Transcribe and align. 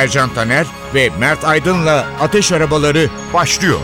Ercan 0.00 0.34
Taner 0.34 0.66
ve 0.94 1.10
Mert 1.18 1.44
Aydın'la 1.44 2.06
Ateş 2.20 2.52
Arabaları 2.52 3.08
başlıyor. 3.34 3.80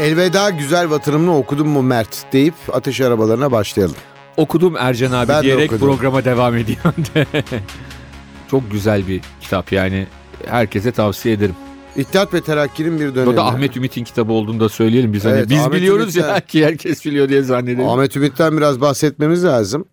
Elveda 0.00 0.50
güzel 0.50 0.90
vatanımını 0.90 1.36
okudum 1.36 1.68
mu 1.68 1.82
Mert 1.82 2.32
deyip 2.32 2.54
ateş 2.72 3.00
arabalarına 3.00 3.52
başlayalım. 3.52 3.96
Okudum 4.36 4.76
Ercan 4.76 5.12
abi 5.12 5.28
Ben 5.28 5.38
de 5.38 5.42
diyerek 5.42 5.72
okudum. 5.72 5.88
programa 5.88 6.24
devam 6.24 6.56
ediyor. 6.56 6.78
Çok 8.50 8.70
güzel 8.70 9.08
bir 9.08 9.20
kitap 9.40 9.72
yani 9.72 10.06
herkese 10.46 10.92
tavsiye 10.92 11.34
ederim. 11.34 11.54
İttihat 11.96 12.34
ve 12.34 12.40
Terakki'nin 12.40 13.00
bir 13.00 13.14
dönemi. 13.14 13.30
O 13.30 13.36
da 13.36 13.44
Ahmet 13.44 13.76
Ümit'in 13.76 14.04
kitabı 14.04 14.32
olduğunu 14.32 14.60
da 14.60 14.68
söyleyelim 14.68 15.12
biz 15.12 15.24
hani 15.24 15.32
Evet, 15.34 15.50
biz 15.50 15.58
Ahmet 15.58 15.72
biliyoruz 15.80 16.16
ya 16.16 16.22
Ümit'ten- 16.24 16.46
ki 16.46 16.66
herkes 16.66 17.04
biliyor 17.06 17.28
diye 17.28 17.42
zannedelim. 17.42 17.88
Ahmet 17.88 18.16
Ümit'ten 18.16 18.56
biraz 18.56 18.80
bahsetmemiz 18.80 19.44
lazım. 19.44 19.84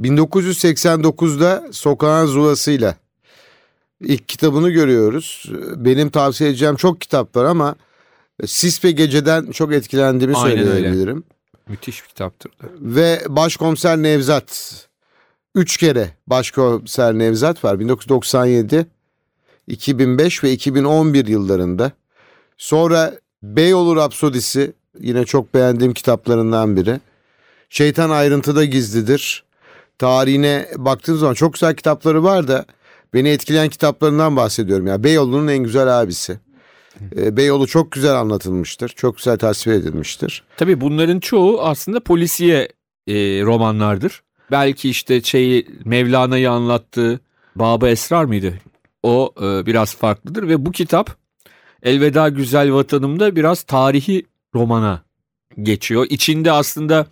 1989'da 0.00 1.64
Sokağın 1.72 2.26
Zulası'yla 2.26 2.94
ilk 4.00 4.28
kitabını 4.28 4.70
görüyoruz. 4.70 5.50
Benim 5.76 6.10
tavsiye 6.10 6.50
edeceğim 6.50 6.76
çok 6.76 7.00
kitap 7.00 7.36
var 7.36 7.44
ama 7.44 7.74
Sis 8.46 8.84
ve 8.84 8.90
Gece'den 8.90 9.50
çok 9.50 9.72
etkilendiğimi 9.72 10.36
Aynen 10.36 10.58
öyle. 10.58 10.70
söyleyebilirim. 10.70 11.24
Müthiş 11.68 12.02
bir 12.02 12.08
kitaptır. 12.08 12.52
Ve 12.80 13.22
Başkomiser 13.28 13.96
Nevzat. 13.96 14.74
Üç 15.54 15.76
kere 15.76 16.08
Başkomiser 16.26 17.14
Nevzat 17.14 17.64
var. 17.64 17.80
1997, 17.80 18.86
2005 19.66 20.44
ve 20.44 20.52
2011 20.52 21.26
yıllarında. 21.26 21.92
Sonra 22.58 23.14
Beyoğlu 23.42 23.96
Rapsodisi 23.96 24.72
yine 25.00 25.24
çok 25.24 25.54
beğendiğim 25.54 25.94
kitaplarından 25.94 26.76
biri. 26.76 27.00
Şeytan 27.68 28.10
Ayrıntıda 28.10 28.64
Gizlidir. 28.64 29.44
Tarihine 29.98 30.68
baktığım 30.76 31.18
zaman 31.18 31.34
çok 31.34 31.52
güzel 31.52 31.76
kitapları 31.76 32.24
var 32.24 32.48
da 32.48 32.64
beni 33.14 33.28
etkileyen 33.28 33.68
kitaplarından 33.68 34.36
bahsediyorum. 34.36 34.86
Ya 34.86 35.04
Beyoğlu'nun 35.04 35.48
en 35.48 35.58
güzel 35.58 36.00
abisi. 36.00 36.38
Ee, 37.16 37.36
Beyoğlu 37.36 37.66
çok 37.66 37.92
güzel 37.92 38.14
anlatılmıştır. 38.20 38.88
Çok 38.88 39.16
güzel 39.16 39.38
tasvir 39.38 39.72
edilmiştir. 39.72 40.44
Tabii 40.56 40.80
bunların 40.80 41.20
çoğu 41.20 41.62
aslında 41.62 42.00
polisiye 42.00 42.68
e, 43.06 43.14
romanlardır. 43.42 44.22
Belki 44.50 44.90
işte 44.90 45.22
şeyi 45.22 45.66
Mevlana'yı 45.84 46.50
anlattığı 46.50 47.20
Baba 47.56 47.88
Esrar 47.88 48.24
mıydı? 48.24 48.54
O 49.04 49.32
e, 49.42 49.66
biraz 49.66 49.96
farklıdır 49.96 50.48
ve 50.48 50.66
bu 50.66 50.72
kitap 50.72 51.16
Elveda 51.82 52.28
Güzel 52.28 52.72
Vatanım'da 52.72 53.36
biraz 53.36 53.62
tarihi 53.62 54.22
romana 54.54 55.02
geçiyor. 55.62 56.06
İçinde 56.10 56.52
aslında 56.52 57.06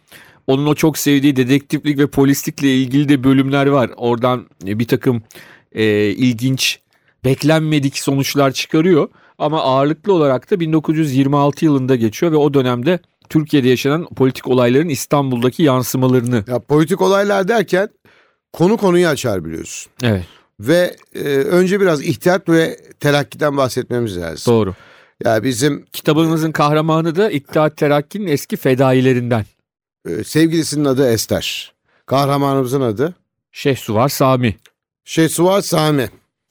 onun 0.46 0.66
o 0.66 0.74
çok 0.74 0.98
sevdiği 0.98 1.36
dedektiflik 1.36 1.98
ve 1.98 2.06
polislikle 2.06 2.76
ilgili 2.76 3.08
de 3.08 3.24
bölümler 3.24 3.66
var. 3.66 3.90
Oradan 3.96 4.46
e, 4.66 4.78
bir 4.78 4.86
takım 4.86 5.22
e, 5.72 5.84
ilginç 6.10 6.80
beklenmedik 7.24 7.98
sonuçlar 7.98 8.52
çıkarıyor. 8.52 9.08
Ama 9.38 9.62
ağırlıklı 9.62 10.12
olarak 10.12 10.50
da 10.50 10.60
1926 10.60 11.64
yılında 11.64 11.96
geçiyor 11.96 12.32
ve 12.32 12.36
o 12.36 12.54
dönemde 12.54 12.98
Türkiye'de 13.28 13.68
yaşanan 13.68 14.06
politik 14.06 14.48
olayların 14.48 14.88
İstanbul'daki 14.88 15.62
yansımalarını. 15.62 16.44
Ya 16.48 16.58
politik 16.58 17.00
olaylar 17.00 17.48
derken 17.48 17.88
konu 18.52 18.76
konuyu 18.76 19.08
açar 19.08 19.44
biliyorsun. 19.44 19.92
Evet 20.02 20.26
Ve 20.60 20.96
e, 21.14 21.20
önce 21.28 21.80
biraz 21.80 22.02
ihtiyat 22.02 22.48
ve 22.48 22.76
telakkiden 23.00 23.56
bahsetmemiz 23.56 24.16
lazım. 24.18 24.52
doğru. 24.54 24.74
Ya 25.24 25.44
bizim 25.44 25.84
Kitabınızın 25.92 26.52
kahramanı 26.52 27.16
da 27.16 27.30
İttihat 27.30 27.76
Terakki'nin 27.76 28.26
eski 28.26 28.56
fedailerinden. 28.56 29.44
e, 30.08 30.24
sevgilisinin 30.24 30.84
adı 30.84 31.12
Ester. 31.12 31.72
Kahramanımızın 32.06 32.80
adı 32.80 33.14
Şehsuvar 33.52 34.08
Sami. 34.08 34.56
Şehsuvar 35.04 35.60
Sami. 35.60 36.08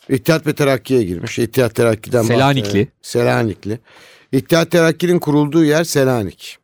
İttihat 0.10 0.48
ve 0.48 0.54
Terakki'ye 0.54 1.04
girmiş. 1.04 1.40
İttihat 1.40 1.76
Terakki'den 1.76 2.24
Selanikli. 2.24 2.64
bahsediyor. 2.66 2.88
Selanikli. 3.02 3.80
İttihat 4.32 4.72
Terakki'nin 4.72 5.20
kurulduğu 5.20 5.64
yer 5.64 5.84
Selanik. 5.84 6.58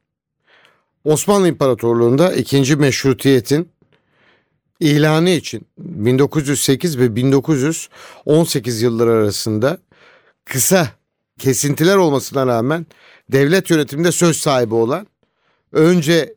Osmanlı 1.03 1.47
İmparatorluğu'nda 1.47 2.33
ikinci 2.33 2.75
meşrutiyetin 2.75 3.69
ilanı 4.79 5.29
için 5.29 5.67
1908 5.77 6.99
ve 6.99 7.15
1918 7.15 8.81
yılları 8.81 9.11
arasında 9.11 9.77
kısa 10.45 10.89
kesintiler 11.39 11.95
olmasına 11.95 12.47
rağmen 12.47 12.85
devlet 13.31 13.69
yönetiminde 13.69 14.11
söz 14.11 14.37
sahibi 14.37 14.75
olan 14.75 15.07
önce 15.71 16.35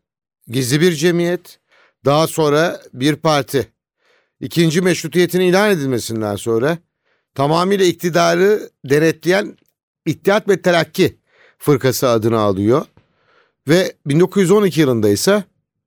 gizli 0.49 0.81
bir 0.81 0.93
cemiyet 0.93 1.59
daha 2.05 2.27
sonra 2.27 2.81
bir 2.95 3.17
parti 3.17 3.69
ikinci 4.41 4.81
meşrutiyetin 4.81 5.41
ilan 5.41 5.71
edilmesinden 5.71 6.37
sonra 6.37 6.79
tamamıyla 7.35 7.85
iktidarı 7.85 8.71
denetleyen 8.85 9.57
İttihat 10.07 10.49
ve 10.49 10.63
Terakki 10.63 11.17
fırkası 11.59 12.09
adını 12.09 12.39
alıyor. 12.39 12.87
Ve 13.69 13.93
1912 14.07 14.81
yılında 14.81 15.09
ise 15.09 15.45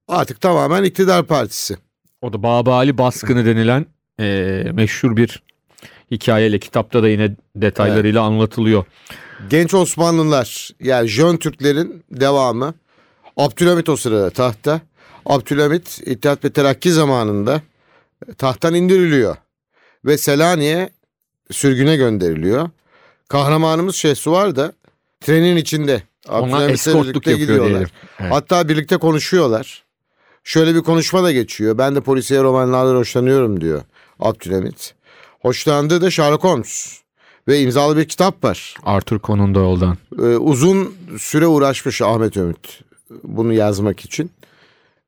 artık 0.07 0.41
tamamen 0.41 0.83
iktidar 0.83 1.25
partisi. 1.27 1.77
O 2.23 2.33
da 2.33 2.43
Babali 2.43 2.97
baskını 2.97 3.45
denilen 3.45 3.85
eee, 4.19 4.71
meşhur 4.73 5.17
bir 5.17 5.43
hikayeyle 6.11 6.59
kitapta 6.59 7.03
da 7.03 7.09
yine 7.09 7.35
detaylarıyla 7.55 8.21
anlatılıyor. 8.21 8.85
Genç 9.49 9.73
Osmanlılar 9.73 10.69
yani 10.79 11.07
Jön 11.07 11.37
Türklerin 11.37 12.03
devamı. 12.11 12.73
Abdülhamit 13.37 13.89
o 13.89 13.95
sırada 13.95 14.29
tahta. 14.29 14.81
Abdülhamit 15.25 16.01
İttihat 16.05 16.45
ve 16.45 16.49
Terakki 16.49 16.91
zamanında 16.91 17.61
tahttan 18.37 18.73
indiriliyor. 18.73 19.35
Ve 20.05 20.17
Selanik'e 20.17 20.89
sürgüne 21.51 21.95
gönderiliyor. 21.95 22.69
Kahramanımız 23.27 23.95
Şehsuvar 23.95 24.55
da 24.55 24.73
trenin 25.21 25.55
içinde. 25.55 26.03
Abdülhamit'le 26.27 26.87
birlikte 26.87 27.33
gidiyorlar. 27.37 27.69
diyelim. 27.69 27.87
Evet. 28.19 28.31
Hatta 28.33 28.69
birlikte 28.69 28.97
konuşuyorlar. 28.97 29.82
Şöyle 30.43 30.75
bir 30.75 30.81
konuşma 30.81 31.23
da 31.23 31.31
geçiyor. 31.31 31.77
Ben 31.77 31.95
de 31.95 32.01
polisiye 32.01 32.43
romanlardan 32.43 32.95
hoşlanıyorum 32.95 33.61
diyor 33.61 33.81
Abdülhamit. 34.19 34.93
Hoşlandığı 35.39 36.01
da 36.01 36.11
Sherlock 36.11 36.43
Holmes. 36.43 36.99
Ve 37.47 37.61
imzalı 37.61 37.97
bir 37.97 38.07
kitap 38.07 38.43
var. 38.43 38.75
Arthur 38.83 39.19
Conan 39.19 39.55
Doyle'dan. 39.55 39.97
Ee, 40.19 40.21
uzun 40.21 40.95
süre 41.19 41.47
uğraşmış 41.47 42.01
Ahmet 42.01 42.37
Ümit 42.37 42.81
bunu 43.23 43.53
yazmak 43.53 44.05
için. 44.05 44.31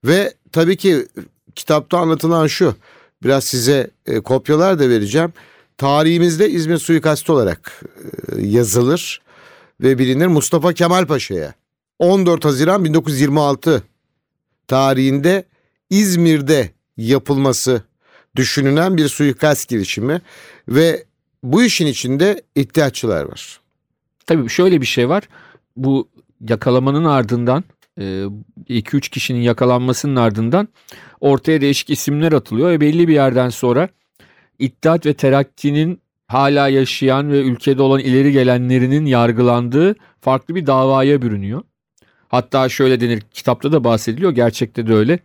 Ve 0.04 0.34
tabii 0.52 0.78
ki 0.78 1.08
kitapta 1.56 1.98
anlatılan 1.98 2.48
şu. 2.48 2.76
Biraz 3.24 3.44
size 3.44 3.90
e, 4.06 4.20
kopyalar 4.20 4.80
da 4.80 4.90
vereceğim. 4.90 5.34
Tarihimizde 5.78 6.50
İzmir 6.50 6.78
suikastı 6.78 7.34
olarak 7.34 7.84
e, 8.32 8.42
yazılır 8.42 9.22
ve 9.82 9.98
bilinir 9.98 10.28
Mustafa 10.28 10.74
Kemal 10.74 11.06
Paşa'ya. 11.06 11.54
14 12.00 12.46
Haziran 12.46 12.86
1926 12.86 13.84
tarihinde 14.68 15.44
İzmir'de 15.90 16.70
yapılması 16.98 17.82
düşünülen 18.36 18.98
bir 18.98 19.08
suikast 19.08 19.70
girişimi 19.70 20.22
ve 20.68 21.04
bu 21.44 21.64
işin 21.64 21.88
içinde 21.88 22.42
iddiatçılar 22.56 23.26
var. 23.26 23.60
Tabii 24.26 24.50
şöyle 24.50 24.82
bir 24.82 24.86
şey 24.86 25.10
var. 25.10 25.24
Bu 25.76 26.10
yakalamanın 26.50 27.06
ardından 27.06 27.64
2-3 27.98 29.10
kişinin 29.10 29.42
yakalanmasının 29.42 30.16
ardından 30.16 30.68
ortaya 31.22 31.62
değişik 31.62 31.90
isimler 31.90 32.32
atılıyor 32.32 32.70
ve 32.70 32.82
belli 32.82 33.08
bir 33.08 33.14
yerden 33.14 33.50
sonra 33.50 33.90
İttihat 34.60 35.06
ve 35.06 35.14
Terakki'nin 35.14 36.02
hala 36.28 36.68
yaşayan 36.68 37.32
ve 37.32 37.40
ülkede 37.40 37.82
olan 37.82 38.00
ileri 38.00 38.32
gelenlerinin 38.32 39.06
yargılandığı 39.06 39.96
farklı 40.22 40.56
bir 40.56 40.68
davaya 40.68 41.22
bürünüyor. 41.22 41.62
Hatta 42.36 42.70
şöyle 42.70 43.00
denir 43.02 43.22
kitapta 43.34 43.72
da 43.72 43.84
bahsediliyor 43.84 44.32
gerçekte 44.32 44.88
de 44.88 44.94
öyle. 44.94 45.20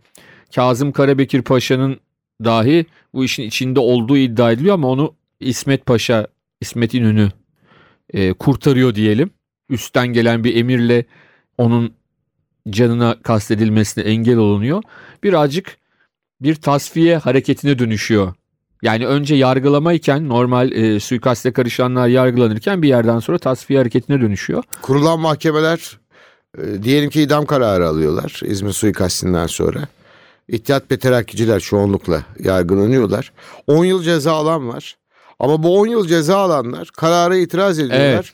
Kazım 0.55 0.91
Karabekir 0.91 1.41
Paşa'nın 1.41 1.99
dahi 2.43 2.85
bu 3.13 3.23
işin 3.23 3.43
içinde 3.43 3.79
olduğu 3.79 4.17
iddia 4.17 4.51
ediliyor 4.51 4.73
ama 4.73 4.87
onu 4.87 5.15
İsmet 5.39 5.85
Paşa, 5.85 6.27
İsmet 6.61 6.93
İnönü 6.93 7.29
e, 8.13 8.33
kurtarıyor 8.33 8.95
diyelim. 8.95 9.31
Üstten 9.69 10.07
gelen 10.07 10.43
bir 10.43 10.55
emirle 10.55 11.05
onun 11.57 11.93
canına 12.69 13.21
kastedilmesine 13.23 14.03
engel 14.03 14.37
olunuyor. 14.37 14.83
Birazcık 15.23 15.77
bir 16.41 16.55
tasfiye 16.55 17.17
hareketine 17.17 17.79
dönüşüyor. 17.79 18.33
Yani 18.81 19.07
önce 19.07 19.35
yargılamayken 19.35 20.29
normal 20.29 20.71
e, 20.71 20.99
suikaste 20.99 21.51
karışanlar 21.53 22.07
yargılanırken 22.07 22.81
bir 22.81 22.87
yerden 22.87 23.19
sonra 23.19 23.37
tasfiye 23.37 23.79
hareketine 23.79 24.21
dönüşüyor. 24.21 24.63
Kurulan 24.81 25.19
mahkemeler 25.19 26.00
e, 26.57 26.83
diyelim 26.83 27.09
ki 27.09 27.21
idam 27.21 27.45
kararı 27.45 27.87
alıyorlar 27.87 28.41
İzmir 28.45 28.71
suikastinden 28.71 29.47
sonra. 29.47 29.87
İttihat 30.47 30.91
ve 30.91 30.99
terakkiciler 30.99 31.59
çoğunlukla 31.59 32.23
yargılanıyorlar. 32.39 33.31
10 33.67 33.85
yıl 33.85 34.03
ceza 34.03 34.31
alan 34.33 34.67
var. 34.67 34.97
Ama 35.39 35.63
bu 35.63 35.79
10 35.79 35.87
yıl 35.87 36.07
ceza 36.07 36.37
alanlar 36.37 36.89
karara 36.97 37.35
itiraz 37.35 37.79
ediyorlar. 37.79 38.33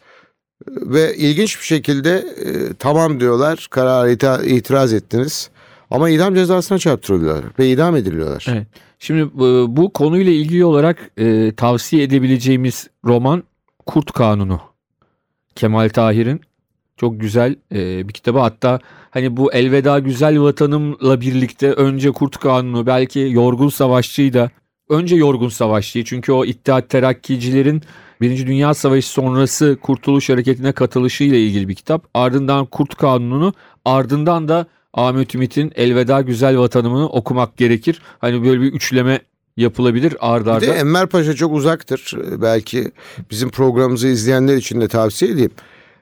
Ve 0.67 1.15
ilginç 1.15 1.59
bir 1.59 1.65
şekilde 1.65 2.15
e, 2.17 2.73
tamam 2.79 3.19
diyorlar 3.19 3.67
karara 3.71 4.11
ita- 4.11 4.45
itiraz 4.45 4.93
ettiniz. 4.93 5.49
Ama 5.91 6.09
idam 6.09 6.35
cezasına 6.35 6.77
çarptırılıyorlar 6.77 7.45
ve 7.59 7.69
idam 7.69 7.95
ediliyorlar. 7.95 8.45
Evet. 8.49 8.67
Şimdi 8.99 9.29
bu, 9.33 9.65
bu 9.69 9.93
konuyla 9.93 10.31
ilgili 10.31 10.65
olarak 10.65 11.11
e, 11.17 11.53
tavsiye 11.57 12.03
edebileceğimiz 12.03 12.87
roman 13.05 13.43
Kurt 13.85 14.11
Kanunu. 14.11 14.61
Kemal 15.55 15.89
Tahir'in 15.89 16.41
çok 16.97 17.21
güzel 17.21 17.55
e, 17.71 18.07
bir 18.07 18.13
kitabı. 18.13 18.39
Hatta 18.39 18.79
hani 19.11 19.37
bu 19.37 19.53
Elveda 19.53 19.99
Güzel 19.99 20.41
Vatanım'la 20.41 21.21
birlikte 21.21 21.71
önce 21.71 22.11
Kurt 22.11 22.37
Kanunu 22.37 22.85
belki 22.85 23.27
Yorgun 23.31 23.69
Savaşçı'yı 23.69 24.33
da 24.33 24.51
önce 24.89 25.15
Yorgun 25.15 25.49
Savaşçı'yı 25.49 26.05
çünkü 26.05 26.31
o 26.31 26.45
İttihat 26.45 26.89
Terakkicilerin 26.89 27.81
Birinci 28.21 28.47
Dünya 28.47 28.73
Savaşı 28.73 29.09
sonrası 29.09 29.77
Kurtuluş 29.81 30.29
Hareketi'ne 30.29 30.71
katılışıyla 30.71 31.37
ilgili 31.37 31.67
bir 31.67 31.75
kitap. 31.75 32.07
Ardından 32.13 32.65
Kurt 32.65 32.95
Kanunu'nu 32.95 33.53
ardından 33.85 34.47
da 34.47 34.65
Ahmet 34.93 35.35
Ümit'in 35.35 35.71
Elveda 35.75 36.21
Güzel 36.21 36.57
Vatanım'ını 36.57 37.09
okumak 37.09 37.57
gerekir. 37.57 38.01
Hani 38.19 38.43
böyle 38.43 38.61
bir 38.61 38.73
üçleme 38.73 39.21
yapılabilir 39.57 40.15
ard 40.19 40.61
Bir 40.61 40.67
de 40.67 40.71
Enver 40.71 41.07
Paşa 41.07 41.33
çok 41.33 41.53
uzaktır. 41.53 42.13
Belki 42.41 42.91
bizim 43.31 43.49
programımızı 43.49 44.07
izleyenler 44.07 44.55
için 44.55 44.81
de 44.81 44.87
tavsiye 44.87 45.31
edeyim. 45.31 45.51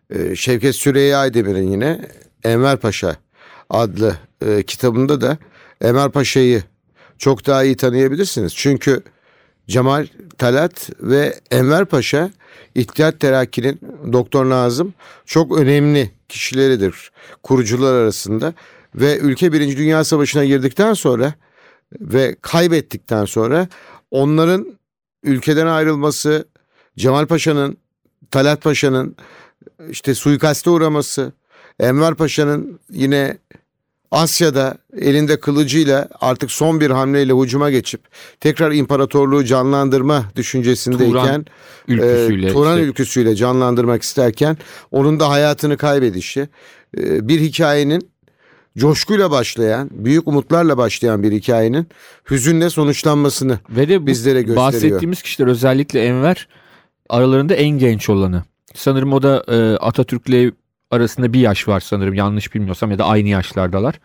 Ee, 0.09 0.35
Şevket 0.35 0.75
Süreyya 0.75 1.19
Aydemir'in 1.19 1.71
yine 1.71 2.01
Enver 2.43 2.77
Paşa 2.77 3.15
adlı 3.69 4.17
e, 4.45 4.63
kitabında 4.63 5.21
da 5.21 5.37
Enver 5.81 6.11
Paşa'yı 6.11 6.63
çok 7.17 7.45
daha 7.45 7.63
iyi 7.63 7.77
tanıyabilirsiniz. 7.77 8.55
Çünkü 8.55 9.03
Cemal 9.67 10.07
Talat 10.37 10.89
ve 10.99 11.39
Enver 11.51 11.85
Paşa 11.85 12.31
İttihat 12.75 13.19
Terakki'nin 13.19 13.79
Doktor 14.13 14.49
Nazım 14.49 14.93
çok 15.25 15.57
önemli 15.57 16.11
kişileridir 16.29 17.11
kurucular 17.43 17.93
arasında 17.93 18.53
ve 18.95 19.17
ülke 19.17 19.53
Birinci 19.53 19.77
Dünya 19.77 20.03
Savaşı'na 20.03 20.45
girdikten 20.45 20.93
sonra 20.93 21.33
ve 21.99 22.35
kaybettikten 22.41 23.25
sonra 23.25 23.67
onların 24.11 24.77
ülkeden 25.23 25.67
ayrılması, 25.67 26.47
Cemal 26.97 27.25
Paşa'nın, 27.25 27.77
Talat 28.31 28.61
Paşa'nın 28.61 29.15
işte 29.89 30.15
suikaste 30.15 30.69
uğraması, 30.69 31.33
Enver 31.79 32.15
Paşa'nın 32.15 32.79
yine 32.91 33.38
Asya'da 34.12 34.77
elinde 34.97 35.39
kılıcıyla 35.39 36.07
artık 36.21 36.51
son 36.51 36.79
bir 36.79 36.89
hamleyle 36.89 37.33
hücuma 37.33 37.69
geçip 37.69 38.01
tekrar 38.39 38.71
imparatorluğu 38.71 39.45
canlandırma 39.45 40.25
düşüncesindeyken 40.35 41.45
ülküsüyle. 41.88 42.47
e, 42.47 42.53
Turan 42.53 42.77
işte. 42.77 42.89
ülküsüyle 42.89 43.35
canlandırmak 43.35 44.03
isterken 44.03 44.57
onun 44.91 45.19
da 45.19 45.29
hayatını 45.29 45.77
kaybedişi 45.77 46.47
e, 46.97 47.27
bir 47.27 47.39
hikayenin 47.39 48.09
coşkuyla 48.77 49.31
başlayan, 49.31 49.89
büyük 49.91 50.27
umutlarla 50.27 50.77
başlayan 50.77 51.23
bir 51.23 51.31
hikayenin 51.31 51.88
hüzünle 52.31 52.69
sonuçlanmasını 52.69 53.59
Ve 53.69 53.89
de 53.89 54.06
bizlere 54.06 54.41
gösteriyor. 54.41 54.67
bahsettiğimiz 54.67 55.21
kişiler 55.21 55.47
özellikle 55.47 56.06
Enver 56.06 56.47
aralarında 57.09 57.56
en 57.56 57.69
genç 57.69 58.09
olanı. 58.09 58.44
Sanırım 58.75 59.13
o 59.13 59.22
da 59.24 59.44
e, 59.48 59.77
Atatürk'le 59.77 60.54
arasında 60.92 61.33
bir 61.33 61.39
yaş 61.39 61.68
var 61.68 61.80
sanırım 61.80 62.13
yanlış 62.13 62.56
bilmiyorsam 62.56 62.92
ya 62.92 63.00
da 63.00 63.06
aynı 63.06 63.30
yaşlardalar. 63.30 63.95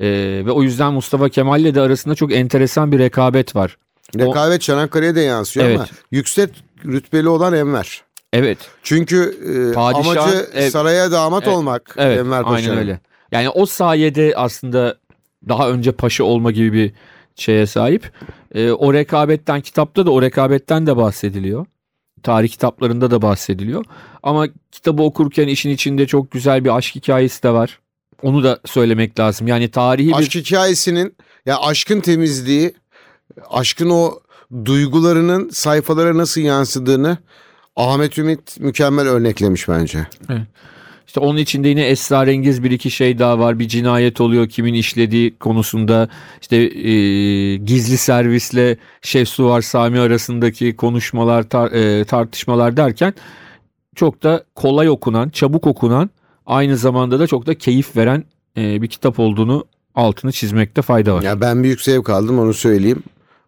E, 0.00 0.06
ve 0.46 0.50
o 0.50 0.62
yüzden 0.62 0.92
Mustafa 0.92 1.28
Kemal'le 1.28 1.74
de 1.74 1.80
arasında 1.80 2.14
çok 2.14 2.32
enteresan 2.32 2.92
bir 2.92 2.98
rekabet 2.98 3.56
var. 3.56 3.76
Rekabet 4.18 4.60
Çanakkale'ye 4.62 5.14
de 5.14 5.20
yansıyor 5.20 5.66
ama 5.66 5.74
Evet. 5.74 5.90
yüksek 6.10 6.64
rütbeli 6.84 7.28
olan 7.28 7.52
Enver. 7.54 8.02
Evet. 8.32 8.58
Çünkü 8.82 9.36
e, 9.70 9.74
Padişah, 9.74 10.10
amacı 10.26 10.46
ev- 10.54 10.70
saraya 10.70 11.12
damat 11.12 11.44
Evet, 11.46 11.56
olmak 11.56 11.94
Evet. 11.98 12.18
Enver 12.18 12.42
Paşa'nın. 12.42 12.70
aynen 12.70 12.78
öyle. 12.78 13.00
Yani 13.32 13.48
o 13.48 13.66
sayede 13.66 14.32
aslında 14.36 14.96
daha 15.48 15.70
önce 15.70 15.92
paşa 15.92 16.24
olma 16.24 16.50
gibi 16.50 16.72
bir 16.72 16.92
şeye 17.36 17.66
sahip. 17.66 18.10
E, 18.54 18.70
o 18.70 18.92
rekabetten 18.94 19.60
kitapta 19.60 20.06
da 20.06 20.10
o 20.10 20.22
rekabetten 20.22 20.86
de 20.86 20.96
bahsediliyor. 20.96 21.66
Tarih 22.24 22.48
kitaplarında 22.48 23.10
da 23.10 23.22
bahsediliyor. 23.22 23.84
Ama 24.22 24.46
kitabı 24.72 25.02
okurken 25.02 25.48
işin 25.48 25.70
içinde 25.70 26.06
çok 26.06 26.30
güzel 26.30 26.64
bir 26.64 26.76
aşk 26.76 26.94
hikayesi 26.94 27.42
de 27.42 27.50
var. 27.50 27.78
Onu 28.22 28.44
da 28.44 28.60
söylemek 28.64 29.20
lazım. 29.20 29.46
Yani 29.46 29.70
tarihi 29.70 30.08
bir 30.08 30.14
Aşk 30.14 30.34
hikayesinin 30.34 31.16
ya 31.46 31.60
aşkın 31.60 32.00
temizliği, 32.00 32.74
aşkın 33.50 33.90
o 33.90 34.20
duygularının 34.64 35.48
sayfalara 35.48 36.16
nasıl 36.16 36.40
yansıdığını 36.40 37.18
Ahmet 37.76 38.18
Ümit 38.18 38.60
mükemmel 38.60 39.08
örneklemiş 39.08 39.68
bence. 39.68 40.06
İşte 41.06 41.20
onun 41.20 41.38
içinde 41.38 41.68
yine 41.68 41.86
esrarengiz 41.86 42.64
bir 42.64 42.70
iki 42.70 42.90
şey 42.90 43.18
daha 43.18 43.38
var. 43.38 43.58
Bir 43.58 43.68
cinayet 43.68 44.20
oluyor 44.20 44.48
kimin 44.48 44.74
işlediği 44.74 45.38
konusunda. 45.38 46.08
İşte 46.40 46.56
e, 46.56 47.56
gizli 47.56 47.96
servisle 47.96 48.76
Şehsuvar 49.02 49.60
Sami 49.60 50.00
arasındaki 50.00 50.76
konuşmalar, 50.76 51.42
tar- 51.42 52.00
e, 52.00 52.04
tartışmalar 52.04 52.76
derken 52.76 53.14
çok 53.94 54.22
da 54.22 54.44
kolay 54.54 54.88
okunan, 54.88 55.28
çabuk 55.28 55.66
okunan, 55.66 56.10
aynı 56.46 56.76
zamanda 56.76 57.20
da 57.20 57.26
çok 57.26 57.46
da 57.46 57.54
keyif 57.54 57.96
veren 57.96 58.24
e, 58.56 58.82
bir 58.82 58.88
kitap 58.88 59.18
olduğunu 59.18 59.64
altını 59.94 60.32
çizmekte 60.32 60.82
fayda 60.82 61.14
var. 61.14 61.22
Ya 61.22 61.40
ben 61.40 61.62
büyük 61.62 61.80
zevk 61.80 62.10
aldım 62.10 62.38
onu 62.38 62.54
söyleyeyim. 62.54 63.02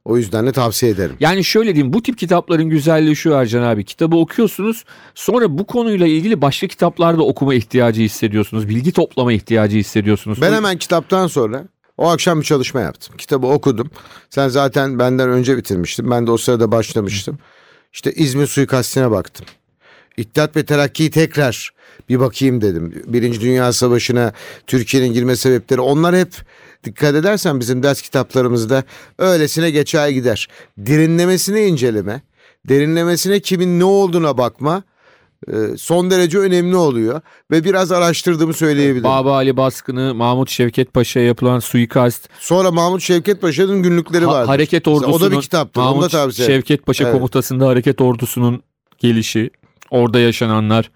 O 0.06 0.17
yüzden 0.17 0.47
de 0.47 0.53
tavsiye 0.53 0.93
ederim. 0.93 1.17
Yani 1.20 1.44
şöyle 1.44 1.75
diyeyim 1.75 1.93
bu 1.93 2.03
tip 2.03 2.19
kitapların 2.19 2.64
güzelliği 2.64 3.17
şu 3.17 3.31
Ercan 3.31 3.62
abi. 3.62 3.85
Kitabı 3.85 4.17
okuyorsunuz 4.17 4.85
sonra 5.14 5.58
bu 5.58 5.67
konuyla 5.67 6.06
ilgili 6.06 6.43
başka 6.43 6.67
kitaplarda 6.67 7.23
okuma 7.23 7.55
ihtiyacı 7.55 8.03
hissediyorsunuz. 8.03 8.69
Bilgi 8.69 8.93
toplama 8.93 9.32
ihtiyacı 9.32 9.77
hissediyorsunuz. 9.77 10.41
Ben 10.41 10.53
hemen 10.53 10.79
kitaptan 10.79 11.27
sonra 11.27 11.65
o 11.96 12.08
akşam 12.08 12.41
bir 12.41 12.44
çalışma 12.44 12.81
yaptım. 12.81 13.17
Kitabı 13.17 13.46
okudum. 13.46 13.91
Sen 14.31 14.48
zaten 14.48 14.98
benden 14.98 15.29
önce 15.29 15.56
bitirmiştin. 15.56 16.10
Ben 16.10 16.27
de 16.27 16.31
o 16.31 16.36
sırada 16.36 16.72
başlamıştım. 16.72 17.39
İşte 17.93 18.13
İzmir 18.13 18.46
suikastine 18.46 19.10
baktım. 19.10 19.46
İttihat 20.17 20.56
ve 20.56 20.65
Terakki'yi 20.65 21.10
tekrar 21.10 21.70
bir 22.08 22.20
bakayım 22.20 22.60
dedim. 22.60 23.03
Birinci 23.06 23.41
Dünya 23.41 23.72
Savaşı'na 23.72 24.32
Türkiye'nin 24.67 25.13
girme 25.13 25.36
sebepleri 25.36 25.81
onlar 25.81 26.17
hep 26.17 26.29
dikkat 26.86 27.14
edersen 27.14 27.60
bizim 27.60 27.82
ders 27.82 28.02
kitaplarımızda 28.02 28.84
öylesine 29.19 29.70
geçer 29.70 30.08
gider. 30.08 30.48
Derinlemesine 30.78 31.66
inceleme, 31.66 32.22
derinlemesine 32.69 33.40
kimin 33.40 33.81
ne 33.81 33.84
olduğuna 33.84 34.38
bakma 34.38 34.82
e, 35.48 35.52
son 35.78 36.10
derece 36.10 36.38
önemli 36.38 36.76
oluyor. 36.76 37.20
Ve 37.50 37.64
biraz 37.64 37.93
araştırdığımı 37.93 38.55
söyleyebilirim. 38.55 39.05
Baba 39.05 39.34
Ali 39.34 39.56
baskını, 39.56 40.14
Mahmut 40.14 40.50
Şevket 40.50 40.93
Paşa'ya 40.94 41.26
yapılan 41.26 41.58
suikast, 41.58 42.28
Sonra 42.40 42.70
Mahmut 42.70 43.02
Şevket 43.02 43.40
Paşa'nın 43.40 43.82
günlükleri 43.82 44.24
ha- 44.24 44.32
vardı. 44.32 44.46
hareket 44.46 44.88
ordusunun, 44.88 45.12
O 45.12 45.20
da 45.20 45.31
bir. 45.31 45.36
Onu 45.36 45.43
da 45.52 45.69
Mahmut 45.74 46.10
tavsiye 46.10 46.46
ederim. 46.46 46.60
Şevket 46.60 46.86
Paşa 46.86 47.05
Evet. 47.05 47.14
komutasında 47.14 47.66
hareket 47.66 48.00
ordusunun 48.00 48.62
gelişi, 48.98 49.50
orada 49.90 50.19
yaşananlar, 50.19 50.90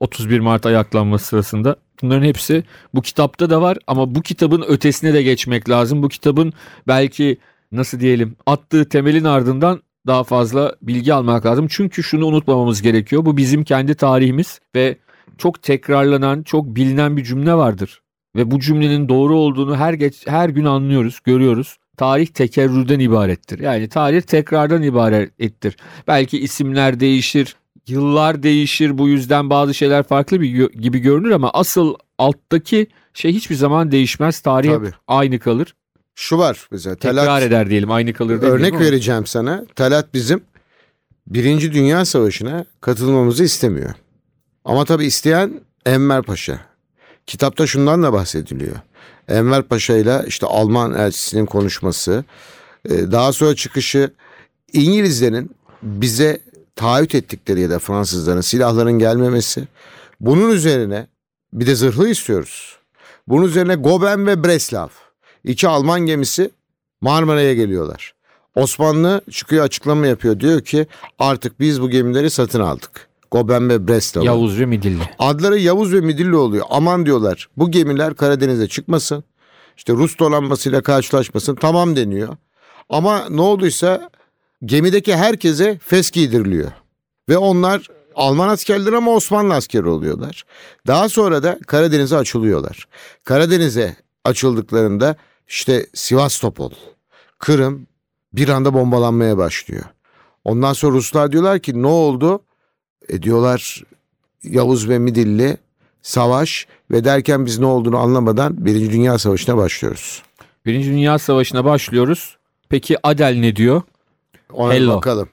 31 0.00 0.40
Mart 0.40 0.66
ayaklanması 0.66 1.26
sırasında 1.26 1.76
bunların 2.02 2.26
hepsi 2.26 2.64
bu 2.94 3.02
kitapta 3.02 3.50
da 3.50 3.62
var 3.62 3.78
ama 3.86 4.14
bu 4.14 4.22
kitabın 4.22 4.64
ötesine 4.68 5.14
de 5.14 5.22
geçmek 5.22 5.70
lazım. 5.70 6.02
Bu 6.02 6.08
kitabın 6.08 6.52
belki 6.86 7.38
nasıl 7.72 8.00
diyelim 8.00 8.36
attığı 8.46 8.88
temelin 8.88 9.24
ardından 9.24 9.82
daha 10.06 10.24
fazla 10.24 10.74
bilgi 10.82 11.14
almak 11.14 11.46
lazım. 11.46 11.66
Çünkü 11.70 12.02
şunu 12.02 12.26
unutmamamız 12.26 12.82
gerekiyor. 12.82 13.24
Bu 13.24 13.36
bizim 13.36 13.64
kendi 13.64 13.94
tarihimiz 13.94 14.60
ve 14.74 14.96
çok 15.38 15.62
tekrarlanan, 15.62 16.42
çok 16.42 16.66
bilinen 16.66 17.16
bir 17.16 17.24
cümle 17.24 17.54
vardır. 17.54 18.02
Ve 18.36 18.50
bu 18.50 18.60
cümlenin 18.60 19.08
doğru 19.08 19.36
olduğunu 19.36 19.76
her 19.76 19.92
geç, 19.92 20.26
her 20.26 20.48
gün 20.48 20.64
anlıyoruz, 20.64 21.20
görüyoruz. 21.24 21.78
Tarih 21.96 22.26
tekerrürden 22.26 23.00
ibarettir. 23.00 23.58
Yani 23.58 23.88
tarih 23.88 24.22
tekrardan 24.22 24.82
ibarettir. 24.82 25.76
Belki 26.08 26.38
isimler 26.38 27.00
değişir, 27.00 27.56
yıllar 27.88 28.42
değişir. 28.42 28.98
Bu 28.98 29.08
yüzden 29.08 29.50
bazı 29.50 29.74
şeyler 29.74 30.02
farklı 30.02 30.40
bir 30.40 30.70
gibi 30.70 30.98
görünür 30.98 31.30
ama 31.30 31.50
asıl 31.50 31.94
alttaki 32.18 32.86
şey 33.14 33.32
hiçbir 33.32 33.54
zaman 33.54 33.90
değişmez. 33.90 34.40
Tarih 34.40 34.68
hep 34.68 34.76
Tabii. 34.76 34.92
aynı 35.08 35.38
kalır. 35.38 35.74
Şu 36.14 36.38
var 36.38 36.68
mesela. 36.70 36.96
Tekrar 36.96 37.24
Talat, 37.24 37.42
eder 37.42 37.70
diyelim. 37.70 37.90
Aynı 37.90 38.12
kalır 38.12 38.42
örnek 38.42 38.80
vereceğim 38.80 39.26
sana. 39.26 39.64
Talat 39.76 40.14
bizim 40.14 40.40
Birinci 41.26 41.72
Dünya 41.72 42.04
Savaşı'na 42.04 42.64
katılmamızı 42.80 43.44
istemiyor. 43.44 43.94
Ama 44.64 44.84
tabii 44.84 45.04
isteyen 45.06 45.60
Enver 45.86 46.22
Paşa. 46.22 46.60
Kitapta 47.26 47.66
şundan 47.66 48.02
da 48.02 48.12
bahsediliyor. 48.12 48.76
Enver 49.28 49.62
Paşa 49.62 49.96
ile 49.96 50.24
işte 50.26 50.46
Alman 50.46 50.94
elçisinin 50.94 51.46
konuşması, 51.46 52.24
e, 52.84 53.12
daha 53.12 53.32
sonra 53.32 53.54
çıkışı 53.54 54.10
İngilizlerin 54.72 55.50
bize 55.82 56.40
taahhüt 56.78 57.14
ettikleri 57.14 57.60
ya 57.60 57.70
da 57.70 57.78
Fransızların 57.78 58.40
silahların 58.40 58.98
gelmemesi. 58.98 59.68
Bunun 60.20 60.50
üzerine 60.50 61.06
bir 61.52 61.66
de 61.66 61.74
zırhlı 61.74 62.08
istiyoruz. 62.08 62.76
Bunun 63.28 63.44
üzerine 63.46 63.74
Goben 63.74 64.26
ve 64.26 64.44
Breslav 64.44 64.88
iki 65.44 65.68
Alman 65.68 66.00
gemisi 66.00 66.50
Marmara'ya 67.00 67.54
geliyorlar. 67.54 68.14
Osmanlı 68.54 69.20
çıkıyor 69.30 69.64
açıklama 69.64 70.06
yapıyor. 70.06 70.40
Diyor 70.40 70.60
ki 70.60 70.86
artık 71.18 71.60
biz 71.60 71.82
bu 71.82 71.90
gemileri 71.90 72.30
satın 72.30 72.60
aldık. 72.60 73.08
Goben 73.30 73.68
ve 73.68 73.88
Breslav. 73.88 74.22
Yavuz 74.22 74.60
ve 74.60 74.66
Midilli. 74.66 75.02
Adları 75.18 75.58
Yavuz 75.58 75.92
ve 75.92 76.00
Midilli 76.00 76.36
oluyor. 76.36 76.66
Aman 76.70 77.06
diyorlar 77.06 77.48
bu 77.56 77.70
gemiler 77.70 78.14
Karadeniz'e 78.14 78.68
çıkmasın. 78.68 79.24
İşte 79.76 79.92
Rus 79.92 80.18
donanmasıyla 80.18 80.82
karşılaşmasın. 80.82 81.54
Tamam 81.54 81.96
deniyor. 81.96 82.36
Ama 82.88 83.28
ne 83.28 83.40
olduysa 83.40 84.10
gemideki 84.64 85.16
herkese 85.16 85.78
fes 85.78 86.10
giydiriliyor. 86.10 86.72
Ve 87.28 87.38
onlar 87.38 87.88
Alman 88.14 88.48
askerleri 88.48 88.96
ama 88.96 89.10
Osmanlı 89.10 89.54
askeri 89.54 89.88
oluyorlar. 89.88 90.44
Daha 90.86 91.08
sonra 91.08 91.42
da 91.42 91.58
Karadeniz'e 91.66 92.16
açılıyorlar. 92.16 92.88
Karadeniz'e 93.24 93.96
açıldıklarında 94.24 95.16
işte 95.48 95.86
Sivastopol, 95.94 96.70
Kırım 97.38 97.86
bir 98.32 98.48
anda 98.48 98.74
bombalanmaya 98.74 99.38
başlıyor. 99.38 99.84
Ondan 100.44 100.72
sonra 100.72 100.96
Ruslar 100.96 101.32
diyorlar 101.32 101.58
ki 101.58 101.82
ne 101.82 101.86
oldu? 101.86 102.42
E 103.08 103.22
diyorlar 103.22 103.82
Yavuz 104.42 104.88
ve 104.88 104.98
Midilli 104.98 105.56
savaş 106.02 106.66
ve 106.90 107.04
derken 107.04 107.46
biz 107.46 107.58
ne 107.58 107.66
olduğunu 107.66 107.98
anlamadan 107.98 108.64
Birinci 108.66 108.92
Dünya 108.92 109.18
Savaşı'na 109.18 109.56
başlıyoruz. 109.56 110.22
Birinci 110.66 110.90
Dünya 110.90 111.18
Savaşı'na 111.18 111.64
başlıyoruz. 111.64 112.36
Peki 112.68 112.96
Adel 113.02 113.36
ne 113.38 113.56
diyor? 113.56 113.82
Ona 114.52 114.74
Hello. 114.74 114.96
bakalım. 114.96 115.28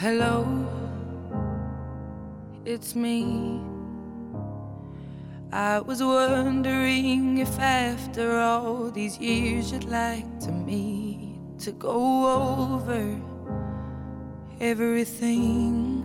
Hello, 0.00 0.44
it's 2.66 2.94
me. 2.96 3.60
I 5.52 5.80
was 5.80 6.00
wondering 6.02 7.38
if 7.38 7.58
after 7.60 8.38
all 8.40 8.90
these 8.90 9.18
years 9.20 9.70
you'd 9.72 9.84
like 9.84 10.26
to 10.40 10.50
meet 10.50 11.36
to 11.60 11.72
go 11.72 12.26
over 12.26 13.16
everything. 14.60 16.04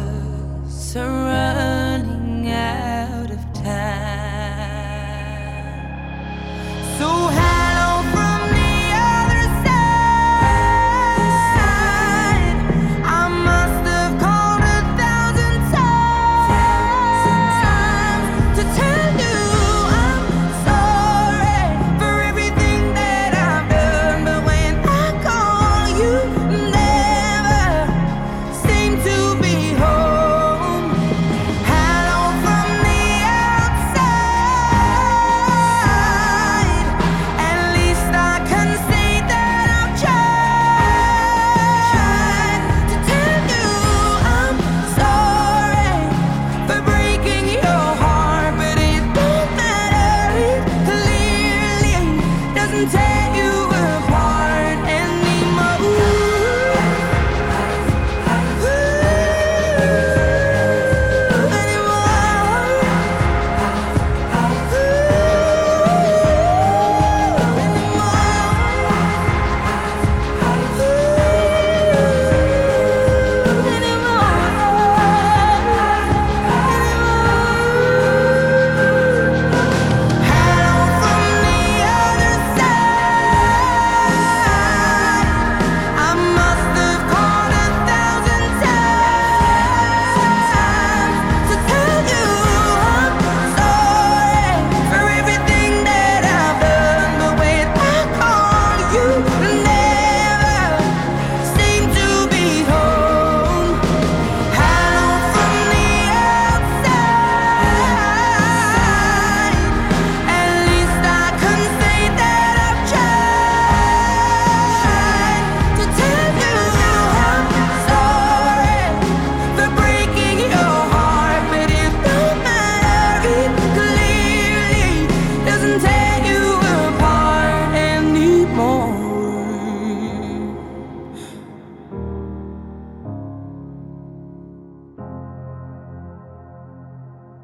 are 0.95 1.07
running 1.07 2.49
out 2.49 3.31
of 3.31 3.53
time. 3.53 3.71
So 6.97 7.40